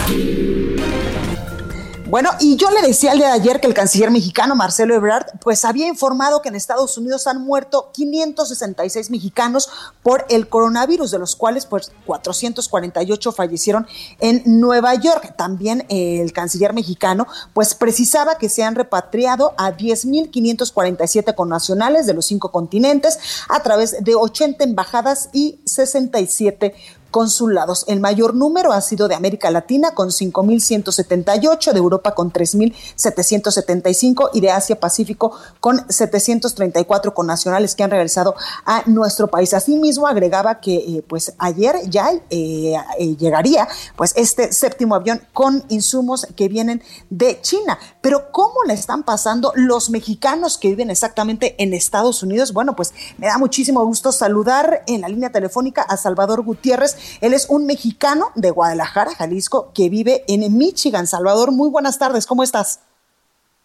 [2.08, 5.26] Bueno, y yo le decía el día de ayer que el canciller mexicano Marcelo Ebrard
[5.42, 9.68] pues había informado que en Estados Unidos han muerto 566 mexicanos
[10.02, 13.86] por el coronavirus, de los cuales pues 448 fallecieron
[14.20, 15.34] en Nueva York.
[15.36, 22.24] También el canciller mexicano pues precisaba que se han repatriado a 10.547 connacionales de los
[22.24, 23.18] cinco continentes
[23.50, 26.74] a través de 80 embajadas y 67
[27.10, 27.84] consulados.
[27.88, 34.40] El mayor número ha sido de América Latina con 5.178, de Europa con 3.775 y
[34.40, 39.54] de Asia Pacífico con 734 connacionales que han regresado a nuestro país.
[39.54, 45.64] Asimismo, agregaba que eh, pues ayer ya eh, eh, llegaría pues este séptimo avión con
[45.68, 47.78] insumos que vienen de China.
[48.00, 52.52] Pero ¿cómo le están pasando los mexicanos que viven exactamente en Estados Unidos?
[52.52, 57.34] Bueno, pues me da muchísimo gusto saludar en la línea telefónica a Salvador Gutiérrez, él
[57.34, 61.06] es un mexicano de Guadalajara, Jalisco, que vive en Michigan.
[61.06, 62.84] Salvador, muy buenas tardes, ¿cómo estás?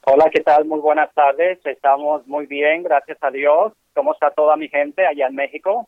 [0.05, 0.65] Hola, ¿qué tal?
[0.65, 1.59] Muy buenas tardes.
[1.65, 3.71] Estamos muy bien, gracias a Dios.
[3.95, 5.87] ¿Cómo está toda mi gente allá en México?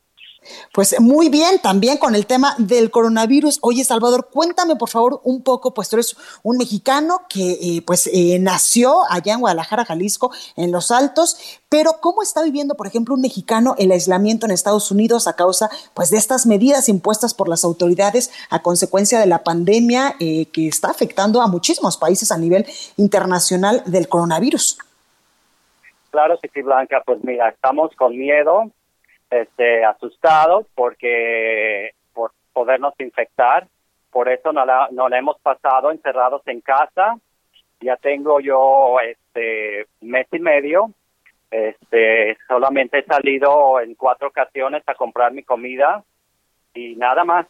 [0.74, 3.60] Pues muy bien, también con el tema del coronavirus.
[3.62, 8.08] Oye, Salvador, cuéntame por favor un poco, pues tú eres un mexicano que eh, pues
[8.14, 11.38] eh, nació allá en Guadalajara, Jalisco, en Los Altos,
[11.70, 15.70] pero ¿cómo está viviendo, por ejemplo, un mexicano el aislamiento en Estados Unidos a causa
[15.94, 20.68] pues de estas medidas impuestas por las autoridades a consecuencia de la pandemia eh, que
[20.68, 22.66] está afectando a muchísimos países a nivel
[22.98, 24.78] internacional del coronavirus?
[26.12, 28.72] Claro, sí, Blanca, pues mira, estamos con miedo,
[29.30, 33.68] este, asustados porque por podernos infectar.
[34.12, 37.18] Por eso no la, no la hemos pasado encerrados en casa.
[37.82, 40.92] Ya tengo yo este mes y medio.
[41.52, 46.04] Este, solamente he salido en cuatro ocasiones a comprar mi comida
[46.74, 47.48] y nada más.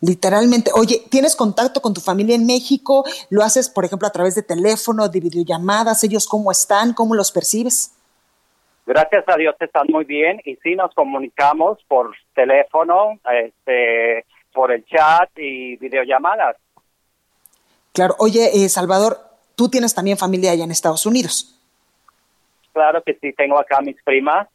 [0.00, 3.04] Literalmente, oye, ¿tienes contacto con tu familia en México?
[3.28, 6.02] ¿Lo haces, por ejemplo, a través de teléfono, de videollamadas?
[6.04, 6.94] ¿Ellos cómo están?
[6.94, 7.92] ¿Cómo los percibes?
[8.90, 14.84] Gracias a Dios están muy bien y sí nos comunicamos por teléfono, este, por el
[14.84, 16.56] chat y videollamadas.
[17.92, 19.16] Claro, oye, eh, Salvador,
[19.54, 21.56] tú tienes también familia allá en Estados Unidos.
[22.72, 24.48] Claro que sí, tengo acá mis primas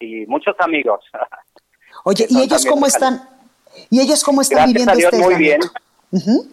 [0.00, 1.04] y muchos amigos.
[2.04, 3.20] Oye, ¿y ellos cómo están?
[3.88, 5.60] ¿Y ellos cómo están gracias viviendo a Dios, este muy bien.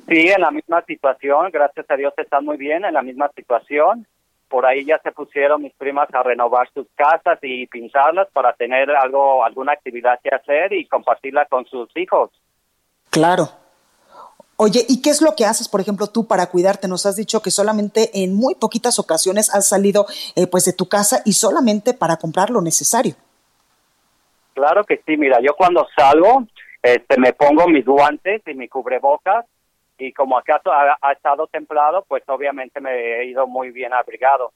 [0.07, 4.05] Sí, en la misma situación, gracias a Dios están muy bien, en la misma situación
[4.53, 8.87] por ahí ya se pusieron mis primas a renovar sus casas y pintarlas para tener
[8.91, 12.29] algo, alguna actividad que hacer y compartirla con sus hijos.
[13.09, 13.49] Claro.
[14.57, 16.87] Oye, ¿y qué es lo que haces, por ejemplo, tú para cuidarte?
[16.87, 20.87] Nos has dicho que solamente en muy poquitas ocasiones has salido eh, pues de tu
[20.87, 23.15] casa y solamente para comprar lo necesario.
[24.53, 26.45] Claro que sí, mira, yo cuando salgo,
[26.83, 29.45] este, me pongo mis guantes y mi cubrebocas
[29.97, 30.61] y como acá
[31.01, 34.51] ha, estado templado, pues obviamente me he ido muy bien abrigado.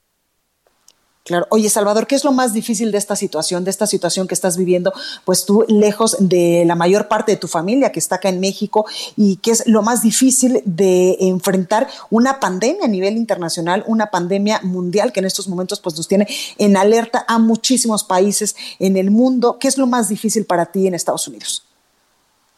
[1.23, 1.45] Claro.
[1.49, 4.55] Oye, Salvador, ¿qué es lo más difícil de esta situación, de esta situación que estás
[4.55, 4.93] viviendo?
[5.25, 8.85] Pues tú lejos de la mayor parte de tu familia que está acá en México
[9.17, 14.61] y qué es lo más difícil de enfrentar una pandemia a nivel internacional, una pandemia
[14.63, 16.27] mundial que en estos momentos pues nos tiene
[16.57, 19.57] en alerta a muchísimos países en el mundo.
[19.59, 21.66] ¿Qué es lo más difícil para ti en Estados Unidos?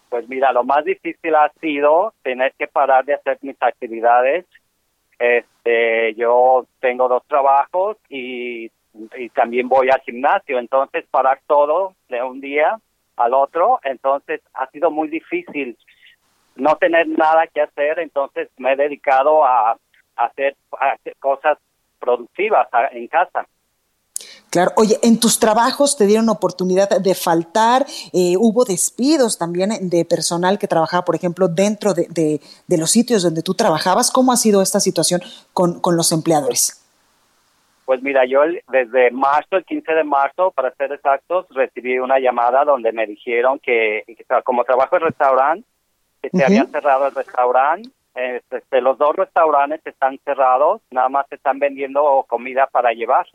[0.10, 4.46] Pues mira, lo más difícil ha sido tener que parar de hacer mis actividades.
[5.20, 8.72] Este, yo tengo dos trabajos y,
[9.34, 12.80] también voy al gimnasio, entonces parar todo de un día
[13.18, 15.78] al otro, entonces ha sido muy difícil
[16.56, 19.78] no tener nada que hacer, entonces me he dedicado a
[20.16, 20.56] hacer
[21.20, 21.58] cosas
[22.00, 23.46] productivas en casa.
[24.50, 30.06] Claro, oye, en tus trabajos te dieron oportunidad de faltar, eh, hubo despidos también de
[30.06, 34.10] personal que trabajaba, por ejemplo, dentro de, de, los sitios donde tú trabajabas.
[34.10, 35.22] ¿Cómo ha sido esta situación
[35.54, 36.84] con, con los empleadores?
[37.86, 38.42] Pues mira, yo
[38.72, 43.60] desde marzo, el 15 de marzo, para ser exactos, recibí una llamada donde me dijeron
[43.60, 44.04] que,
[44.44, 45.68] como trabajo en restaurante,
[46.22, 51.60] que se había cerrado el restaurante, este, los dos restaurantes están cerrados, nada más están
[51.60, 53.28] vendiendo comida para llevar.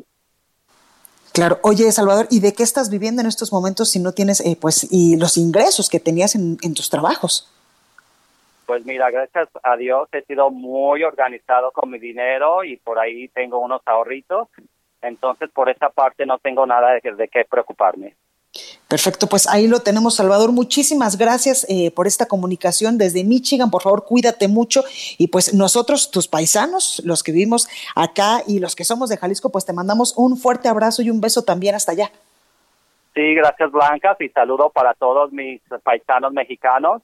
[1.35, 1.59] Claro.
[1.63, 4.87] Oye, Salvador, ¿y de qué estás viviendo en estos momentos si no tienes, eh, pues,
[4.93, 7.51] y los ingresos que tenías en, tus trabajos?
[8.67, 13.27] Pues mira, gracias a Dios he sido muy organizado con mi dinero y por ahí
[13.29, 14.47] tengo unos ahorritos.
[15.03, 18.15] Entonces, por esa parte no tengo nada de qué preocuparme.
[18.89, 20.53] Perfecto, pues ahí lo tenemos, Salvador.
[20.53, 23.71] Muchísimas gracias eh, por esta comunicación desde Michigan.
[23.71, 24.85] Por favor, cuídate mucho.
[25.19, 29.51] Y pues nosotros, tus paisanos, los que vivimos acá y los que somos de Jalisco,
[29.51, 32.13] pues te mandamos un fuerte abrazo y un beso también hasta allá.
[33.15, 37.03] Sí, gracias Blanca y saludo para todos mis paisanos mexicanos.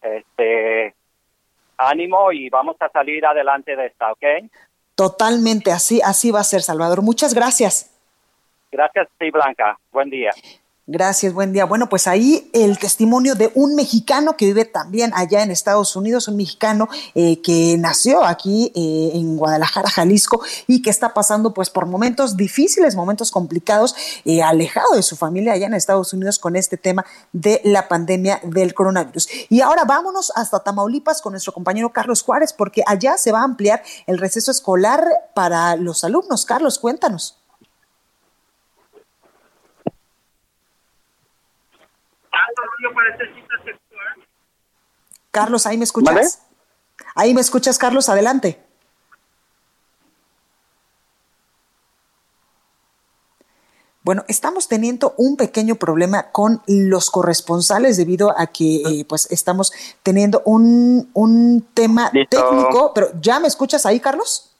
[0.00, 0.94] Este,
[1.76, 4.24] ánimo y vamos a salir adelante de esta, ¿ok?
[4.94, 7.02] Totalmente, así, así va a ser, Salvador.
[7.02, 7.90] Muchas gracias.
[8.70, 9.78] Gracias, sí, Blanca.
[9.90, 10.32] Buen día.
[10.92, 11.64] Gracias, buen día.
[11.64, 16.28] Bueno, pues ahí el testimonio de un mexicano que vive también allá en Estados Unidos,
[16.28, 21.70] un mexicano eh, que nació aquí eh, en Guadalajara, Jalisco, y que está pasando pues
[21.70, 23.94] por momentos difíciles, momentos complicados,
[24.26, 28.42] eh, alejado de su familia allá en Estados Unidos con este tema de la pandemia
[28.44, 29.28] del coronavirus.
[29.48, 33.44] Y ahora vámonos hasta Tamaulipas con nuestro compañero Carlos Juárez, porque allá se va a
[33.44, 36.44] ampliar el receso escolar para los alumnos.
[36.44, 37.41] Carlos, cuéntanos.
[45.30, 46.42] Carlos, ¿ahí me escuchas?
[47.14, 48.62] Ahí me escuchas, Carlos, adelante.
[54.04, 59.72] Bueno, estamos teniendo un pequeño problema con los corresponsales debido a que eh, pues estamos
[60.02, 64.51] teniendo un, un tema técnico, pero ¿ya me escuchas ahí, Carlos?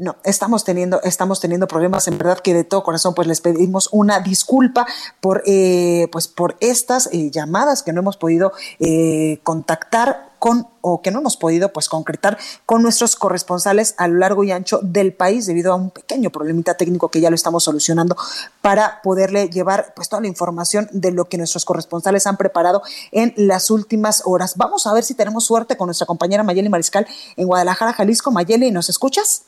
[0.00, 3.90] No, estamos teniendo, estamos teniendo problemas, en verdad que de todo corazón, pues les pedimos
[3.92, 4.86] una disculpa
[5.20, 11.02] por, eh, pues por estas eh, llamadas que no hemos podido eh, contactar con o
[11.02, 15.12] que no hemos podido pues concretar con nuestros corresponsales a lo largo y ancho del
[15.12, 18.16] país debido a un pequeño problemita técnico que ya lo estamos solucionando
[18.62, 22.80] para poderle llevar pues toda la información de lo que nuestros corresponsales han preparado
[23.12, 24.56] en las últimas horas.
[24.56, 28.30] Vamos a ver si tenemos suerte con nuestra compañera Mayeli Mariscal en Guadalajara, Jalisco.
[28.30, 29.42] Mayeli, ¿nos escuchas?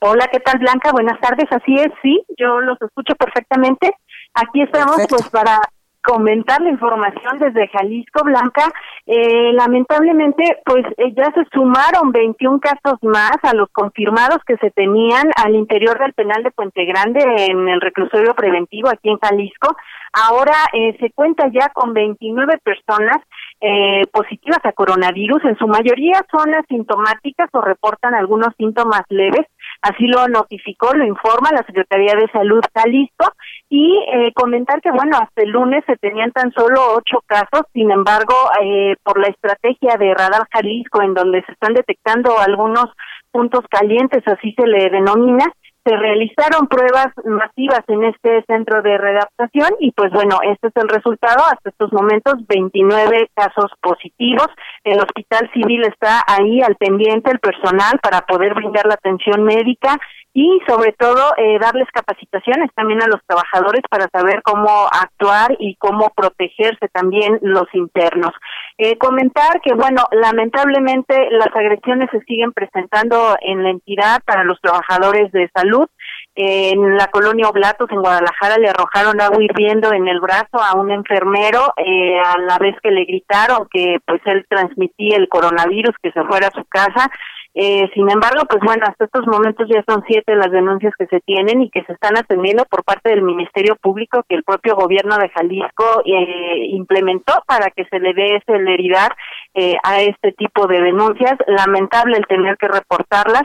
[0.00, 0.92] Hola, ¿qué tal Blanca?
[0.92, 1.46] Buenas tardes.
[1.50, 3.92] Así es, sí, yo los escucho perfectamente.
[4.34, 5.60] Aquí estamos pues para
[6.06, 8.70] comentar la información desde Jalisco, Blanca.
[9.06, 14.70] Eh, lamentablemente, pues eh, ya se sumaron 21 casos más a los confirmados que se
[14.70, 19.76] tenían al interior del penal de Puente Grande en el reclusorio preventivo aquí en Jalisco.
[20.12, 23.18] Ahora eh, se cuenta ya con 29 personas
[23.60, 25.44] eh, positivas a coronavirus.
[25.44, 29.46] En su mayoría son asintomáticas o reportan algunos síntomas leves.
[29.86, 33.30] Así lo notificó, lo informa la Secretaría de Salud Jalisco
[33.68, 37.92] y eh, comentar que, bueno, hasta el lunes se tenían tan solo ocho casos, sin
[37.92, 42.86] embargo, eh, por la estrategia de Radar Jalisco, en donde se están detectando algunos
[43.30, 45.44] puntos calientes, así se le denomina,
[45.86, 50.88] se realizaron pruebas masivas en este centro de readaptación y pues bueno, este es el
[50.88, 51.44] resultado.
[51.44, 54.48] Hasta estos momentos, 29 casos positivos.
[54.82, 59.96] El hospital civil está ahí al pendiente, el personal, para poder brindar la atención médica
[60.38, 65.76] y sobre todo eh, darles capacitaciones también a los trabajadores para saber cómo actuar y
[65.76, 68.32] cómo protegerse también los internos.
[68.76, 74.60] Eh, comentar que, bueno, lamentablemente las agresiones se siguen presentando en la entidad para los
[74.60, 75.88] trabajadores de salud.
[76.34, 80.90] en la colonia Oblatos, en Guadalajara, le arrojaron agua hirviendo en el brazo a un
[80.90, 86.12] enfermero eh, a la vez que le gritaron que pues él transmitía el coronavirus, que
[86.12, 87.10] se fuera a su casa
[87.58, 91.20] Eh, sin embargo, pues bueno, hasta estos momentos ya son siete las denuncias que se
[91.20, 95.16] tienen y que se están atendiendo por parte del Ministerio Público que el propio gobierno
[95.16, 99.08] de Jalisco eh, implementó para que se le dé celeridad
[99.54, 101.32] eh, a este tipo de denuncias.
[101.46, 103.44] Lamentable el tener que reportarlas,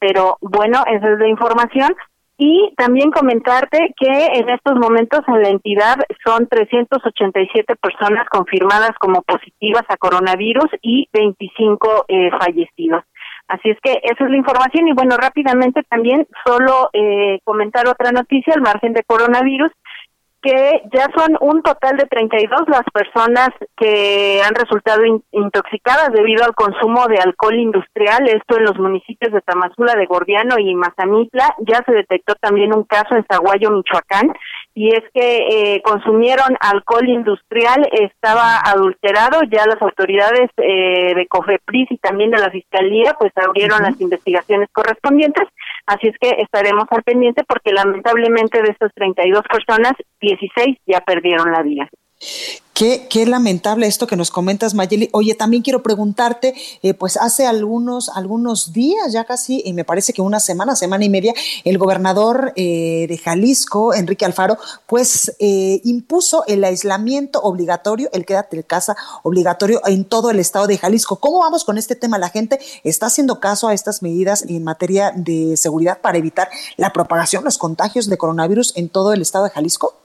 [0.00, 1.94] pero bueno, esa es la información.
[2.38, 9.22] Y también comentarte que en estos momentos en la entidad son 387 personas confirmadas como
[9.22, 13.04] positivas a coronavirus y 25 eh, fallecidos.
[13.48, 18.10] Así es que esa es la información y bueno, rápidamente también solo eh, comentar otra
[18.12, 19.72] noticia al margen de coronavirus
[20.42, 26.54] que ya son un total de 32 las personas que han resultado intoxicadas debido al
[26.54, 31.54] consumo de alcohol industrial, esto en los municipios de Tamazula de Gordiano y Mazamitla.
[31.60, 34.32] Ya se detectó también un caso en Zaguayo, Michoacán,
[34.74, 41.90] y es que eh, consumieron alcohol industrial, estaba adulterado, ya las autoridades eh, de COFEPRIS
[41.90, 45.48] y también de la Fiscalía pues abrieron las investigaciones correspondientes,
[45.86, 51.52] así es que estaremos al pendiente porque lamentablemente de estas 32 personas, 16 ya perdieron
[51.52, 51.88] la vida.
[52.74, 55.10] Qué, qué, lamentable esto que nos comentas, Mayeli.
[55.12, 60.14] Oye, también quiero preguntarte, eh, pues hace algunos, algunos días, ya casi, y me parece
[60.14, 64.56] que una semana, semana y media, el gobernador eh, de Jalisco, Enrique Alfaro,
[64.86, 70.66] pues eh, impuso el aislamiento obligatorio, el quédate en casa obligatorio en todo el estado
[70.66, 71.16] de Jalisco.
[71.16, 72.16] ¿Cómo vamos con este tema?
[72.16, 76.48] ¿La gente está haciendo caso a estas medidas en materia de seguridad para evitar
[76.78, 80.02] la propagación, los contagios de coronavirus en todo el estado de Jalisco?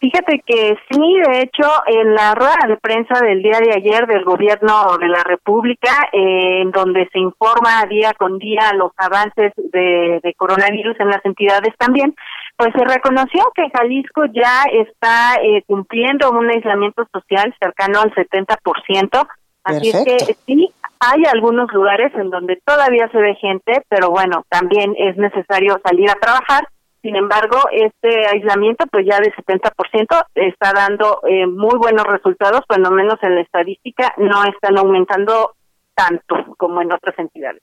[0.00, 4.24] Fíjate que sí, de hecho, en la rueda de prensa del día de ayer del
[4.24, 10.34] gobierno de la República, eh, en donde se informa día con día los avances de,
[10.36, 12.14] coronavirus en las entidades también,
[12.56, 19.26] pues se reconoció que Jalisco ya está eh, cumpliendo un aislamiento social cercano al 70%.
[19.64, 20.70] Así es que sí,
[21.00, 26.08] hay algunos lugares en donde todavía se ve gente, pero bueno, también es necesario salir
[26.08, 26.68] a trabajar
[27.08, 32.90] sin embargo, este aislamiento, pues ya de 70%, está dando eh, muy buenos resultados, cuando
[32.90, 35.54] menos en la estadística no están aumentando
[35.94, 37.62] tanto como en otras entidades.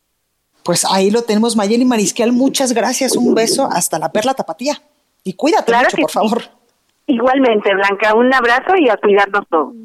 [0.64, 4.82] Pues ahí lo tenemos, Mayeli Marisquial, muchas gracias, un beso hasta la perla tapatía.
[5.24, 6.42] Y cuídate mucho, por favor.
[7.06, 9.76] Igualmente, Blanca, un abrazo y a cuidarnos todos.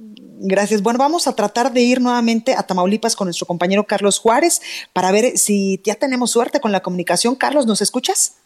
[0.42, 0.82] Gracias.
[0.82, 4.62] Bueno, vamos a tratar de ir nuevamente a Tamaulipas con nuestro compañero Carlos Juárez
[4.94, 7.34] para ver si ya tenemos suerte con la comunicación.
[7.34, 8.40] Carlos, ¿nos escuchas?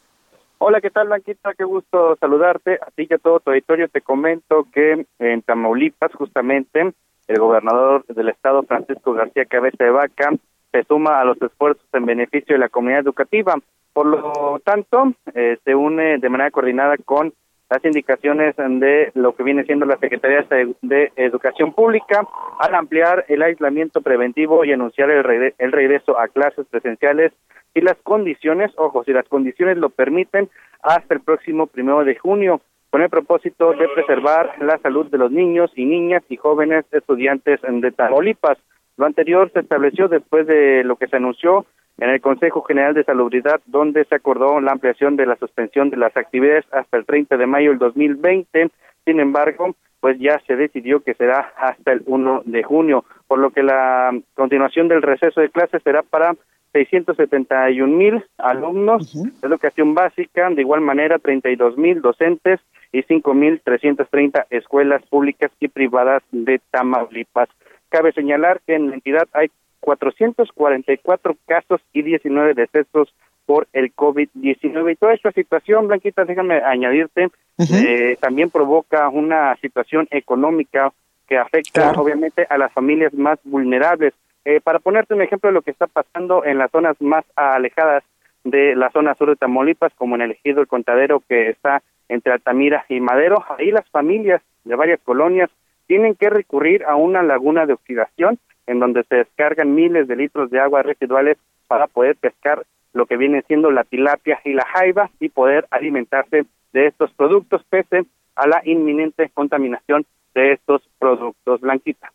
[0.66, 1.52] Hola, ¿qué tal, Blanquita?
[1.52, 2.78] Qué gusto saludarte.
[2.80, 6.94] A ti a todo tu auditorio te comento que en Tamaulipas, justamente,
[7.28, 10.32] el gobernador del estado, Francisco García Cabeza de Vaca,
[10.72, 13.56] se suma a los esfuerzos en beneficio de la comunidad educativa.
[13.92, 17.34] Por lo tanto, eh, se une de manera coordinada con
[17.70, 20.46] las indicaciones de lo que viene siendo la Secretaría
[20.82, 22.26] de Educación Pública
[22.58, 27.32] al ampliar el aislamiento preventivo y anunciar el, regreso a clases presenciales
[27.72, 30.48] si las condiciones, ojo, si las condiciones lo permiten,
[30.82, 32.60] hasta el próximo primero de junio,
[32.90, 37.60] con el propósito de preservar la salud de los niños y niñas y jóvenes estudiantes
[37.62, 38.58] de Tamaulipas.
[38.96, 41.66] Lo anterior se estableció después de lo que se anunció
[41.98, 45.96] en el Consejo General de Salubridad, donde se acordó la ampliación de la suspensión de
[45.96, 48.70] las actividades hasta el 30 de mayo del 2020.
[49.04, 53.50] Sin embargo, pues ya se decidió que será hasta el 1 de junio, por lo
[53.50, 56.34] que la continuación del receso de clases será para
[56.72, 62.60] 671 mil alumnos de educación básica, de igual manera 32 mil docentes
[62.92, 67.48] y 5 mil 330 escuelas públicas y privadas de Tamaulipas.
[67.88, 69.50] Cabe señalar que en la entidad hay
[69.84, 73.14] 444 casos y 19 decesos
[73.44, 74.92] por el COVID-19.
[74.92, 77.28] Y toda esta situación, Blanquita, déjame añadirte,
[77.58, 80.90] eh, también provoca una situación económica
[81.28, 84.14] que afecta obviamente a las familias más vulnerables.
[84.46, 88.04] Eh, para ponerte un ejemplo de lo que está pasando en las zonas más alejadas
[88.42, 92.32] de la zona sur de Tamaulipas, como en el ejido El Contadero, que está entre
[92.32, 95.50] Altamira y Madero, ahí las familias de varias colonias
[95.86, 100.50] tienen que recurrir a una laguna de oxidación en donde se descargan miles de litros
[100.50, 101.36] de agua residuales
[101.66, 106.44] para poder pescar lo que viene siendo la tilapia y la jaiba y poder alimentarse
[106.72, 108.04] de estos productos pese
[108.36, 111.60] a la inminente contaminación de estos productos.
[111.60, 112.12] Blanquita.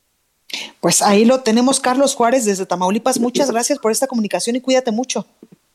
[0.79, 3.19] Pues ahí lo tenemos, Carlos Juárez, desde Tamaulipas.
[3.19, 5.25] Muchas gracias por esta comunicación y cuídate mucho.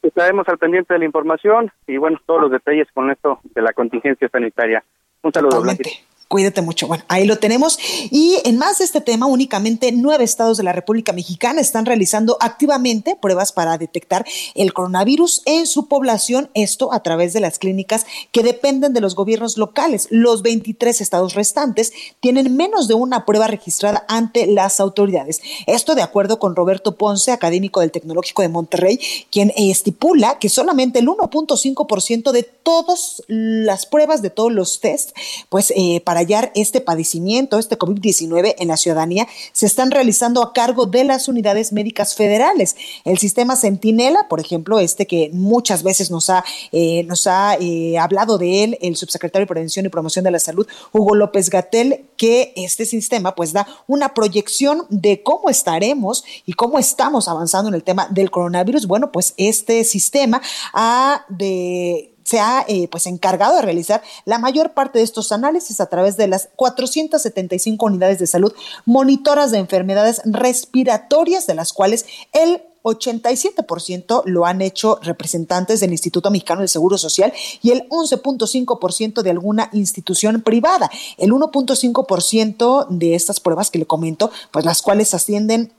[0.03, 3.72] Estaremos al pendiente de la información y, bueno, todos los detalles con esto de la
[3.72, 4.85] contingencia sanitaria.
[5.22, 5.62] Un saludo.
[6.29, 6.89] Cuídate mucho.
[6.89, 7.79] Bueno, ahí lo tenemos.
[8.11, 12.39] Y en más de este tema, únicamente nueve estados de la República Mexicana están realizando
[12.41, 18.07] activamente pruebas para detectar el coronavirus en su población, esto a través de las clínicas
[18.33, 20.09] que dependen de los gobiernos locales.
[20.11, 25.41] Los 23 estados restantes tienen menos de una prueba registrada ante las autoridades.
[25.66, 28.99] Esto de acuerdo con Roberto Ponce, académico del Tecnológico de Monterrey,
[29.31, 35.11] quien estipula que solamente el 1.5% de todas las pruebas, de todos los test,
[35.49, 40.52] pues eh, para hallar este padecimiento, este COVID-19 en la ciudadanía, se están realizando a
[40.52, 42.76] cargo de las unidades médicas federales.
[43.04, 47.98] El sistema Centinela, por ejemplo, este que muchas veces nos ha, eh, nos ha eh,
[47.98, 52.06] hablado de él el subsecretario de Prevención y Promoción de la Salud, Hugo López Gatel,
[52.16, 57.74] que este sistema pues da una proyección de cómo estaremos y cómo estamos avanzando en
[57.74, 58.86] el tema del coronavirus.
[58.86, 60.40] Bueno, pues este sistema
[60.72, 65.81] ha de se ha eh, pues encargado de realizar la mayor parte de estos análisis
[65.81, 68.53] a través de las 475 unidades de salud
[68.85, 76.31] monitoras de enfermedades respiratorias, de las cuales el 87% lo han hecho representantes del Instituto
[76.31, 80.91] Mexicano del Seguro Social y el 11.5% de alguna institución privada.
[81.16, 85.72] El 1.5% de estas pruebas que le comento, pues las cuales ascienden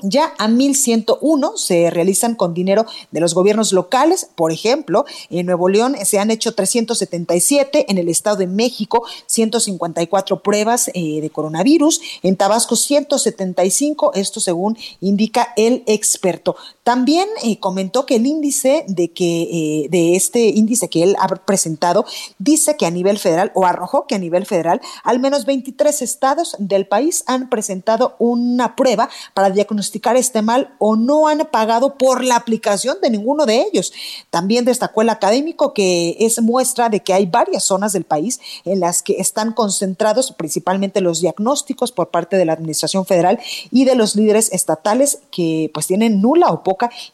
[0.00, 4.28] ya a 1101 se realizan con dinero de los gobiernos locales.
[4.34, 10.42] Por ejemplo, en Nuevo León se han hecho 377, en el Estado de México 154
[10.42, 16.56] pruebas eh, de coronavirus, en Tabasco 175, esto según indica el experto.
[16.88, 21.28] También eh, comentó que el índice de que eh, de este índice que él ha
[21.28, 22.06] presentado
[22.38, 26.56] dice que a nivel federal o arrojó que a nivel federal al menos 23 estados
[26.58, 32.24] del país han presentado una prueba para diagnosticar este mal o no han pagado por
[32.24, 33.92] la aplicación de ninguno de ellos.
[34.30, 38.80] También destacó el académico que es muestra de que hay varias zonas del país en
[38.80, 43.38] las que están concentrados principalmente los diagnósticos por parte de la Administración Federal
[43.70, 46.62] y de los líderes estatales que pues tienen nula o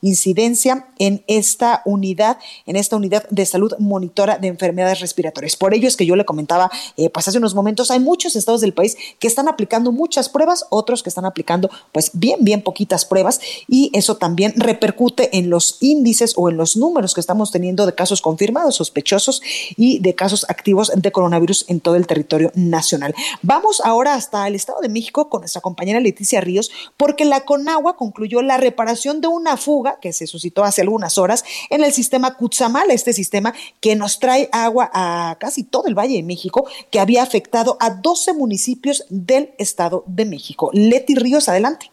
[0.02, 5.56] incidencia en esta unidad, en esta unidad de salud monitora de enfermedades respiratorias.
[5.56, 8.60] Por ello es que yo le comentaba eh, pues hace unos momentos, hay muchos estados
[8.60, 13.04] del país que están aplicando muchas pruebas, otros que están aplicando pues bien, bien poquitas
[13.04, 17.86] pruebas y eso también repercute en los índices o en los números que estamos teniendo
[17.86, 19.42] de casos confirmados, sospechosos
[19.76, 23.14] y de casos activos de coronavirus en todo el territorio nacional.
[23.42, 27.96] Vamos ahora hasta el Estado de México con nuestra compañera Leticia Ríos porque la Conagua
[27.96, 32.36] concluyó la reparación de una fuga que se suscitó hace algunas horas en el sistema
[32.36, 37.00] Cutzamala, este sistema que nos trae agua a casi todo el Valle de México, que
[37.00, 40.70] había afectado a 12 municipios del Estado de México.
[40.72, 41.90] Leti Ríos, adelante.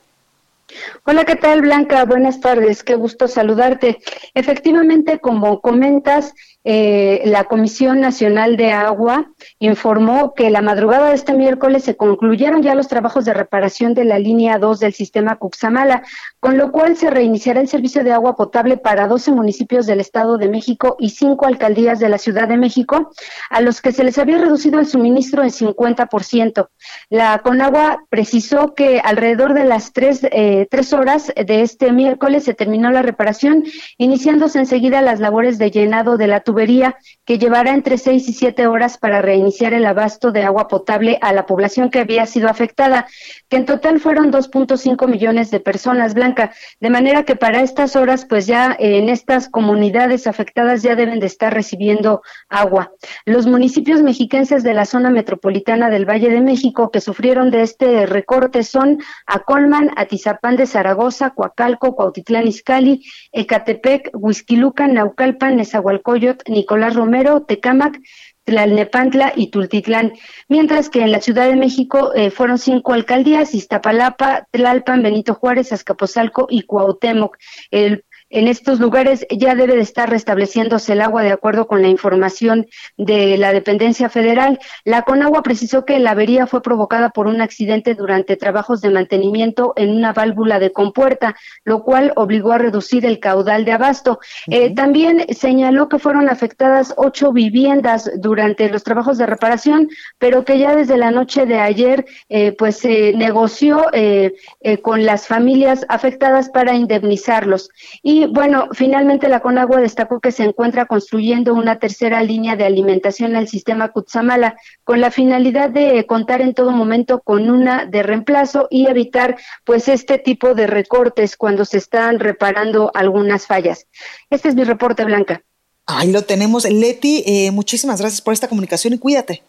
[1.06, 2.06] Hola, ¿qué tal Blanca?
[2.06, 4.00] Buenas tardes, qué gusto saludarte.
[4.34, 6.34] Efectivamente, como comentas,
[6.64, 12.62] eh, la Comisión Nacional de Agua informó que la madrugada de este miércoles se concluyeron
[12.62, 16.04] ya los trabajos de reparación de la línea 2 del sistema Cuxamala,
[16.40, 20.38] con lo cual se reiniciará el servicio de agua potable para 12 municipios del Estado
[20.38, 23.12] de México y cinco alcaldías de la Ciudad de México,
[23.50, 26.70] a los que se les había reducido el suministro en 50%.
[27.10, 32.54] La Conagua precisó que alrededor de las tres, eh, tres horas de este miércoles se
[32.54, 33.64] terminó la reparación,
[33.98, 38.68] iniciándose enseguida las labores de llenado de la tubería que llevará entre seis y siete
[38.68, 43.08] horas para reiniciar el abasto de agua potable a la población que había sido afectada,
[43.48, 48.26] que en total fueron 2.5 millones de personas, Blanca, de manera que para estas horas,
[48.26, 52.92] pues ya en estas comunidades afectadas ya deben de estar recibiendo agua.
[53.26, 58.06] Los municipios mexiquenses de la zona metropolitana del Valle de México que sufrieron de este
[58.08, 67.44] recorte son Acolman, Atizapán de Zaragoza, Coacalco, Cuautitlán Izcalli, Ecatepec, Huizquilucan, Naucalpan, Nezahualcóyotl, Nicolás Romero,
[67.44, 68.00] Tecámac,
[68.44, 70.14] Tlalnepantla y Tultitlán,
[70.50, 75.72] mientras que en la Ciudad de México eh, fueron cinco alcaldías, Iztapalapa, Tlalpan, Benito Juárez,
[75.72, 77.38] Azcapotzalco y Cuauhtémoc.
[77.70, 81.90] El en estos lugares ya debe de estar restableciéndose el agua de acuerdo con la
[81.90, 82.68] información
[82.98, 84.60] de la dependencia federal.
[84.86, 89.74] La Conagua precisó que la avería fue provocada por un accidente durante trabajos de mantenimiento
[89.76, 94.20] en una válvula de compuerta, lo cual obligó a reducir el caudal de abasto.
[94.48, 100.58] Eh, también señaló que fueron afectadas ocho viviendas durante los trabajos de reparación, pero que
[100.58, 104.34] ya desde la noche de ayer eh, pues se negoció eh,
[104.82, 107.70] con las familias afectadas para indemnizarlos.
[108.02, 112.66] Y y bueno, finalmente la Conagua destacó que se encuentra construyendo una tercera línea de
[112.66, 118.04] alimentación al sistema Cutzamala con la finalidad de contar en todo momento con una de
[118.04, 123.88] reemplazo y evitar pues este tipo de recortes cuando se están reparando algunas fallas.
[124.30, 125.42] Este es mi reporte, Blanca.
[125.88, 126.70] Ahí lo tenemos.
[126.70, 129.42] Leti, eh, muchísimas gracias por esta comunicación y cuídate.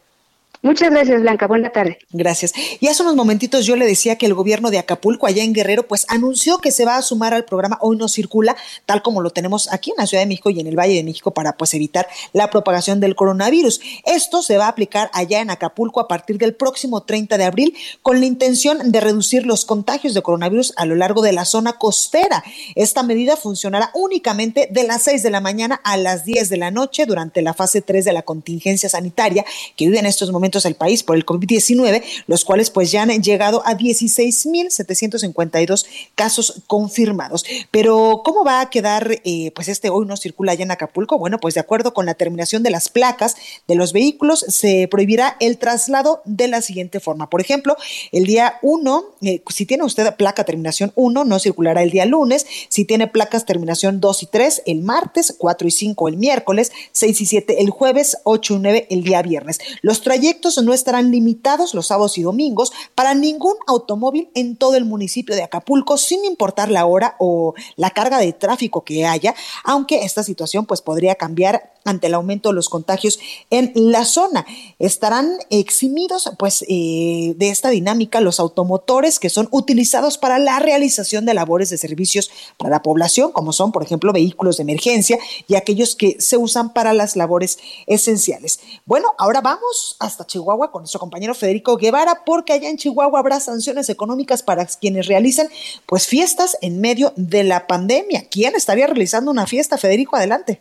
[0.64, 1.48] Muchas gracias, Blanca.
[1.48, 1.98] Buena tarde.
[2.12, 2.52] Gracias.
[2.78, 5.88] Y hace unos momentitos yo le decía que el gobierno de Acapulco, allá en Guerrero,
[5.88, 8.54] pues anunció que se va a sumar al programa Hoy no circula,
[8.86, 11.02] tal como lo tenemos aquí en la Ciudad de México y en el Valle de
[11.02, 13.80] México para pues evitar la propagación del coronavirus.
[14.04, 17.76] Esto se va a aplicar allá en Acapulco a partir del próximo 30 de abril
[18.00, 21.72] con la intención de reducir los contagios de coronavirus a lo largo de la zona
[21.72, 22.44] costera.
[22.76, 26.70] Esta medida funcionará únicamente de las 6 de la mañana a las 10 de la
[26.70, 29.44] noche durante la fase 3 de la contingencia sanitaria
[29.74, 33.22] que vive en estos momentos el país por el COVID-19, los cuales pues ya han
[33.22, 37.44] llegado a 16.752 casos confirmados.
[37.70, 41.18] Pero ¿cómo va a quedar eh, pues este hoy no circula allá en Acapulco?
[41.18, 43.36] Bueno, pues de acuerdo con la terminación de las placas
[43.66, 47.30] de los vehículos se prohibirá el traslado de la siguiente forma.
[47.30, 47.76] Por ejemplo,
[48.12, 52.46] el día 1, eh, si tiene usted placa terminación 1, no circulará el día lunes.
[52.68, 57.20] Si tiene placas terminación 2 y 3, el martes, 4 y 5 el miércoles, 6
[57.20, 59.58] y 7 el jueves, 8 y 9 el día viernes.
[59.80, 64.84] Los trayectos no estarán limitados los sábados y domingos para ningún automóvil en todo el
[64.84, 69.34] municipio de Acapulco, sin importar la hora o la carga de tráfico que haya,
[69.64, 73.18] aunque esta situación pues podría cambiar ante el aumento de los contagios
[73.50, 74.46] en la zona.
[74.78, 81.26] Estarán eximidos pues eh, de esta dinámica los automotores que son utilizados para la realización
[81.26, 85.18] de labores de servicios para la población, como son por ejemplo vehículos de emergencia
[85.48, 88.60] y aquellos que se usan para las labores esenciales.
[88.84, 93.40] Bueno, ahora vamos hasta Chihuahua con nuestro compañero Federico Guevara porque allá en Chihuahua habrá
[93.40, 95.48] sanciones económicas para quienes realicen
[95.86, 98.26] pues fiestas en medio de la pandemia.
[98.30, 99.78] ¿Quién estaría realizando una fiesta?
[99.78, 100.60] Federico, adelante.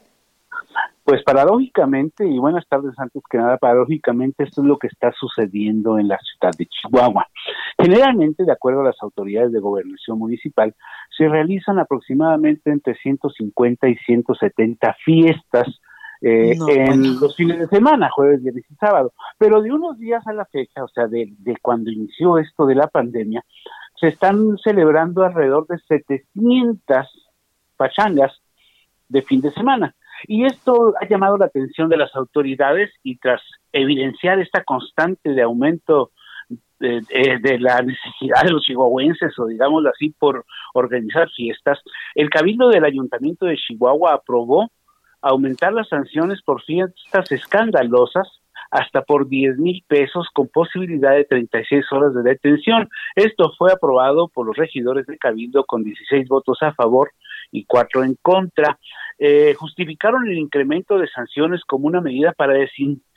[1.03, 5.97] Pues paradójicamente, y buenas tardes antes que nada, paradójicamente esto es lo que está sucediendo
[5.97, 7.27] en la ciudad de Chihuahua.
[7.79, 10.75] Generalmente, de acuerdo a las autoridades de gobernación municipal,
[11.17, 15.67] se realizan aproximadamente entre 150 y 170 fiestas
[16.21, 19.11] eh, en los fines de semana, jueves, viernes y sábado.
[19.39, 22.75] Pero de unos días a la fecha, o sea, de, de cuando inició esto de
[22.75, 23.43] la pandemia,
[23.99, 27.07] se están celebrando alrededor de 700
[27.75, 28.39] pachangas
[29.09, 29.95] de fin de semana.
[30.27, 33.41] Y esto ha llamado la atención de las autoridades y tras
[33.71, 36.11] evidenciar esta constante de aumento
[36.79, 41.79] de, la necesidad de los chihuahuenses, o digámoslo así, por organizar fiestas,
[42.15, 44.71] el Cabildo del Ayuntamiento de Chihuahua aprobó
[45.21, 48.27] aumentar las sanciones por fiestas escandalosas
[48.71, 52.89] hasta por 10 mil pesos con posibilidad de 36 horas de detención.
[53.15, 57.11] Esto fue aprobado por los regidores del Cabildo con 16 votos a favor
[57.51, 58.79] y 4 en contra.
[59.19, 62.53] Eh, justificaron el incremento de sanciones como una medida para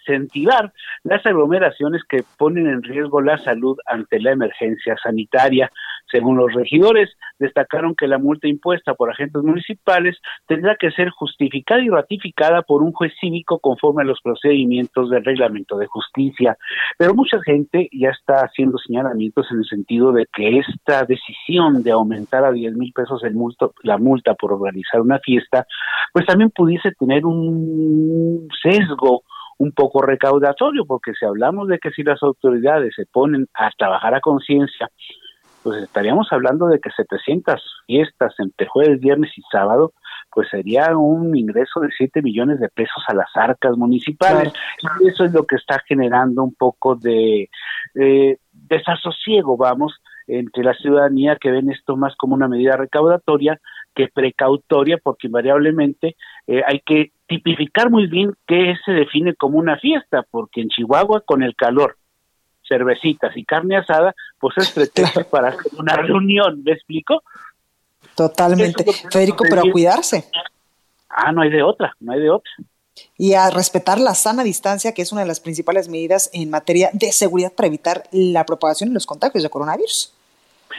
[0.04, 5.70] desincentivar las aglomeraciones que ponen en riesgo la salud ante la emergencia sanitaria.
[6.10, 11.82] Según los regidores, destacaron que la multa impuesta por agentes municipales tendrá que ser justificada
[11.82, 16.56] y ratificada por un juez cívico conforme a los procedimientos del reglamento de justicia.
[16.98, 21.90] Pero mucha gente ya está haciendo señalamientos en el sentido de que esta decisión de
[21.90, 23.34] aumentar a 10 mil pesos el
[23.82, 25.66] la multa por organizar una fiesta,
[26.12, 29.22] pues también pudiese tener un sesgo
[29.58, 34.14] un poco recaudatorio, porque si hablamos de que si las autoridades se ponen a trabajar
[34.14, 34.88] a conciencia
[35.64, 39.94] pues estaríamos hablando de que 700 fiestas entre jueves, viernes y sábado,
[40.30, 44.52] pues sería un ingreso de 7 millones de pesos a las arcas municipales.
[45.00, 47.48] Y eso es lo que está generando un poco de
[48.52, 49.94] desasosiego, vamos,
[50.26, 53.60] entre la ciudadanía que ven esto más como una medida recaudatoria
[53.94, 56.16] que precautoria, porque invariablemente
[56.46, 61.22] eh, hay que tipificar muy bien qué se define como una fiesta, porque en Chihuahua
[61.24, 61.96] con el calor
[62.68, 67.22] cervecitas y carne asada, pues es pretexto para hacer una reunión, ¿me explico?
[68.16, 68.84] Totalmente.
[69.10, 70.24] Federico, pero a cuidarse.
[71.08, 72.50] Ah, no hay de otra, no hay de otra.
[73.16, 76.90] Y a respetar la sana distancia, que es una de las principales medidas en materia
[76.92, 80.12] de seguridad para evitar la propagación de los contagios de coronavirus.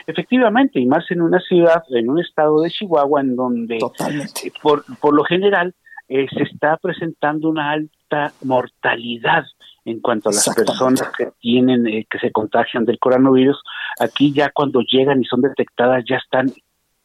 [0.07, 4.51] Efectivamente, y más en una ciudad, en un estado de Chihuahua, en donde Totalmente.
[4.61, 5.73] Por, por lo general
[6.07, 9.45] eh, se está presentando una alta mortalidad
[9.85, 13.61] en cuanto a las personas que tienen, eh, que se contagian del coronavirus,
[13.99, 16.51] aquí ya cuando llegan y son detectadas ya están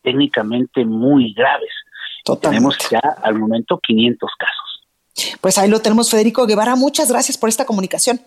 [0.03, 1.73] técnicamente muy graves.
[2.41, 4.60] Tenemos ya al momento 500 casos.
[5.41, 6.77] Pues ahí lo tenemos, Federico Guevara.
[6.77, 8.21] Muchas gracias por esta comunicación.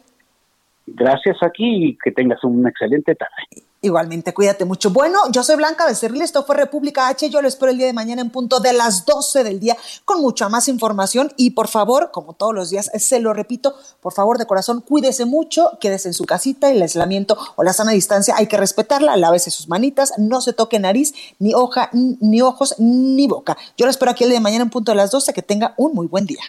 [0.86, 3.64] Gracias aquí y que tengas una excelente tarde.
[3.84, 4.92] Igualmente, cuídate mucho.
[4.92, 7.30] Bueno, yo soy Blanca Becerril, esto fue República H.
[7.30, 9.76] Yo lo espero el día de mañana en punto de las 12 del día
[10.06, 11.34] con mucha más información.
[11.36, 15.26] Y por favor, como todos los días, se lo repito, por favor, de corazón, cuídese
[15.26, 16.72] mucho, quédese en su casita.
[16.72, 19.18] El aislamiento o la sana distancia hay que respetarla.
[19.18, 23.58] Lávese sus manitas, no se toque nariz, ni hoja, ni ojos, ni boca.
[23.76, 25.34] Yo lo espero aquí el día de mañana en punto de las 12.
[25.34, 26.42] Que tenga un muy buen día.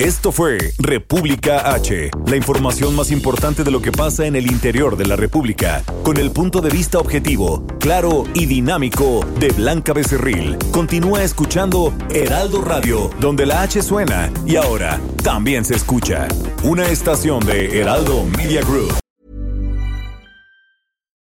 [0.00, 4.96] Esto fue República H, la información más importante de lo que pasa en el interior
[4.96, 10.56] de la República, con el punto de vista objetivo, claro y dinámico de Blanca Becerril.
[10.72, 16.26] Continúa escuchando Heraldo Radio, donde la H suena y ahora también se escucha.
[16.64, 18.98] Una estación de Heraldo Media Group.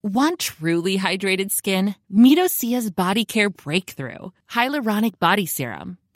[0.03, 1.95] Want truly hydrated skin?
[2.09, 5.99] Meet Osea's Body Care Breakthrough Hyaluronic Body Serum.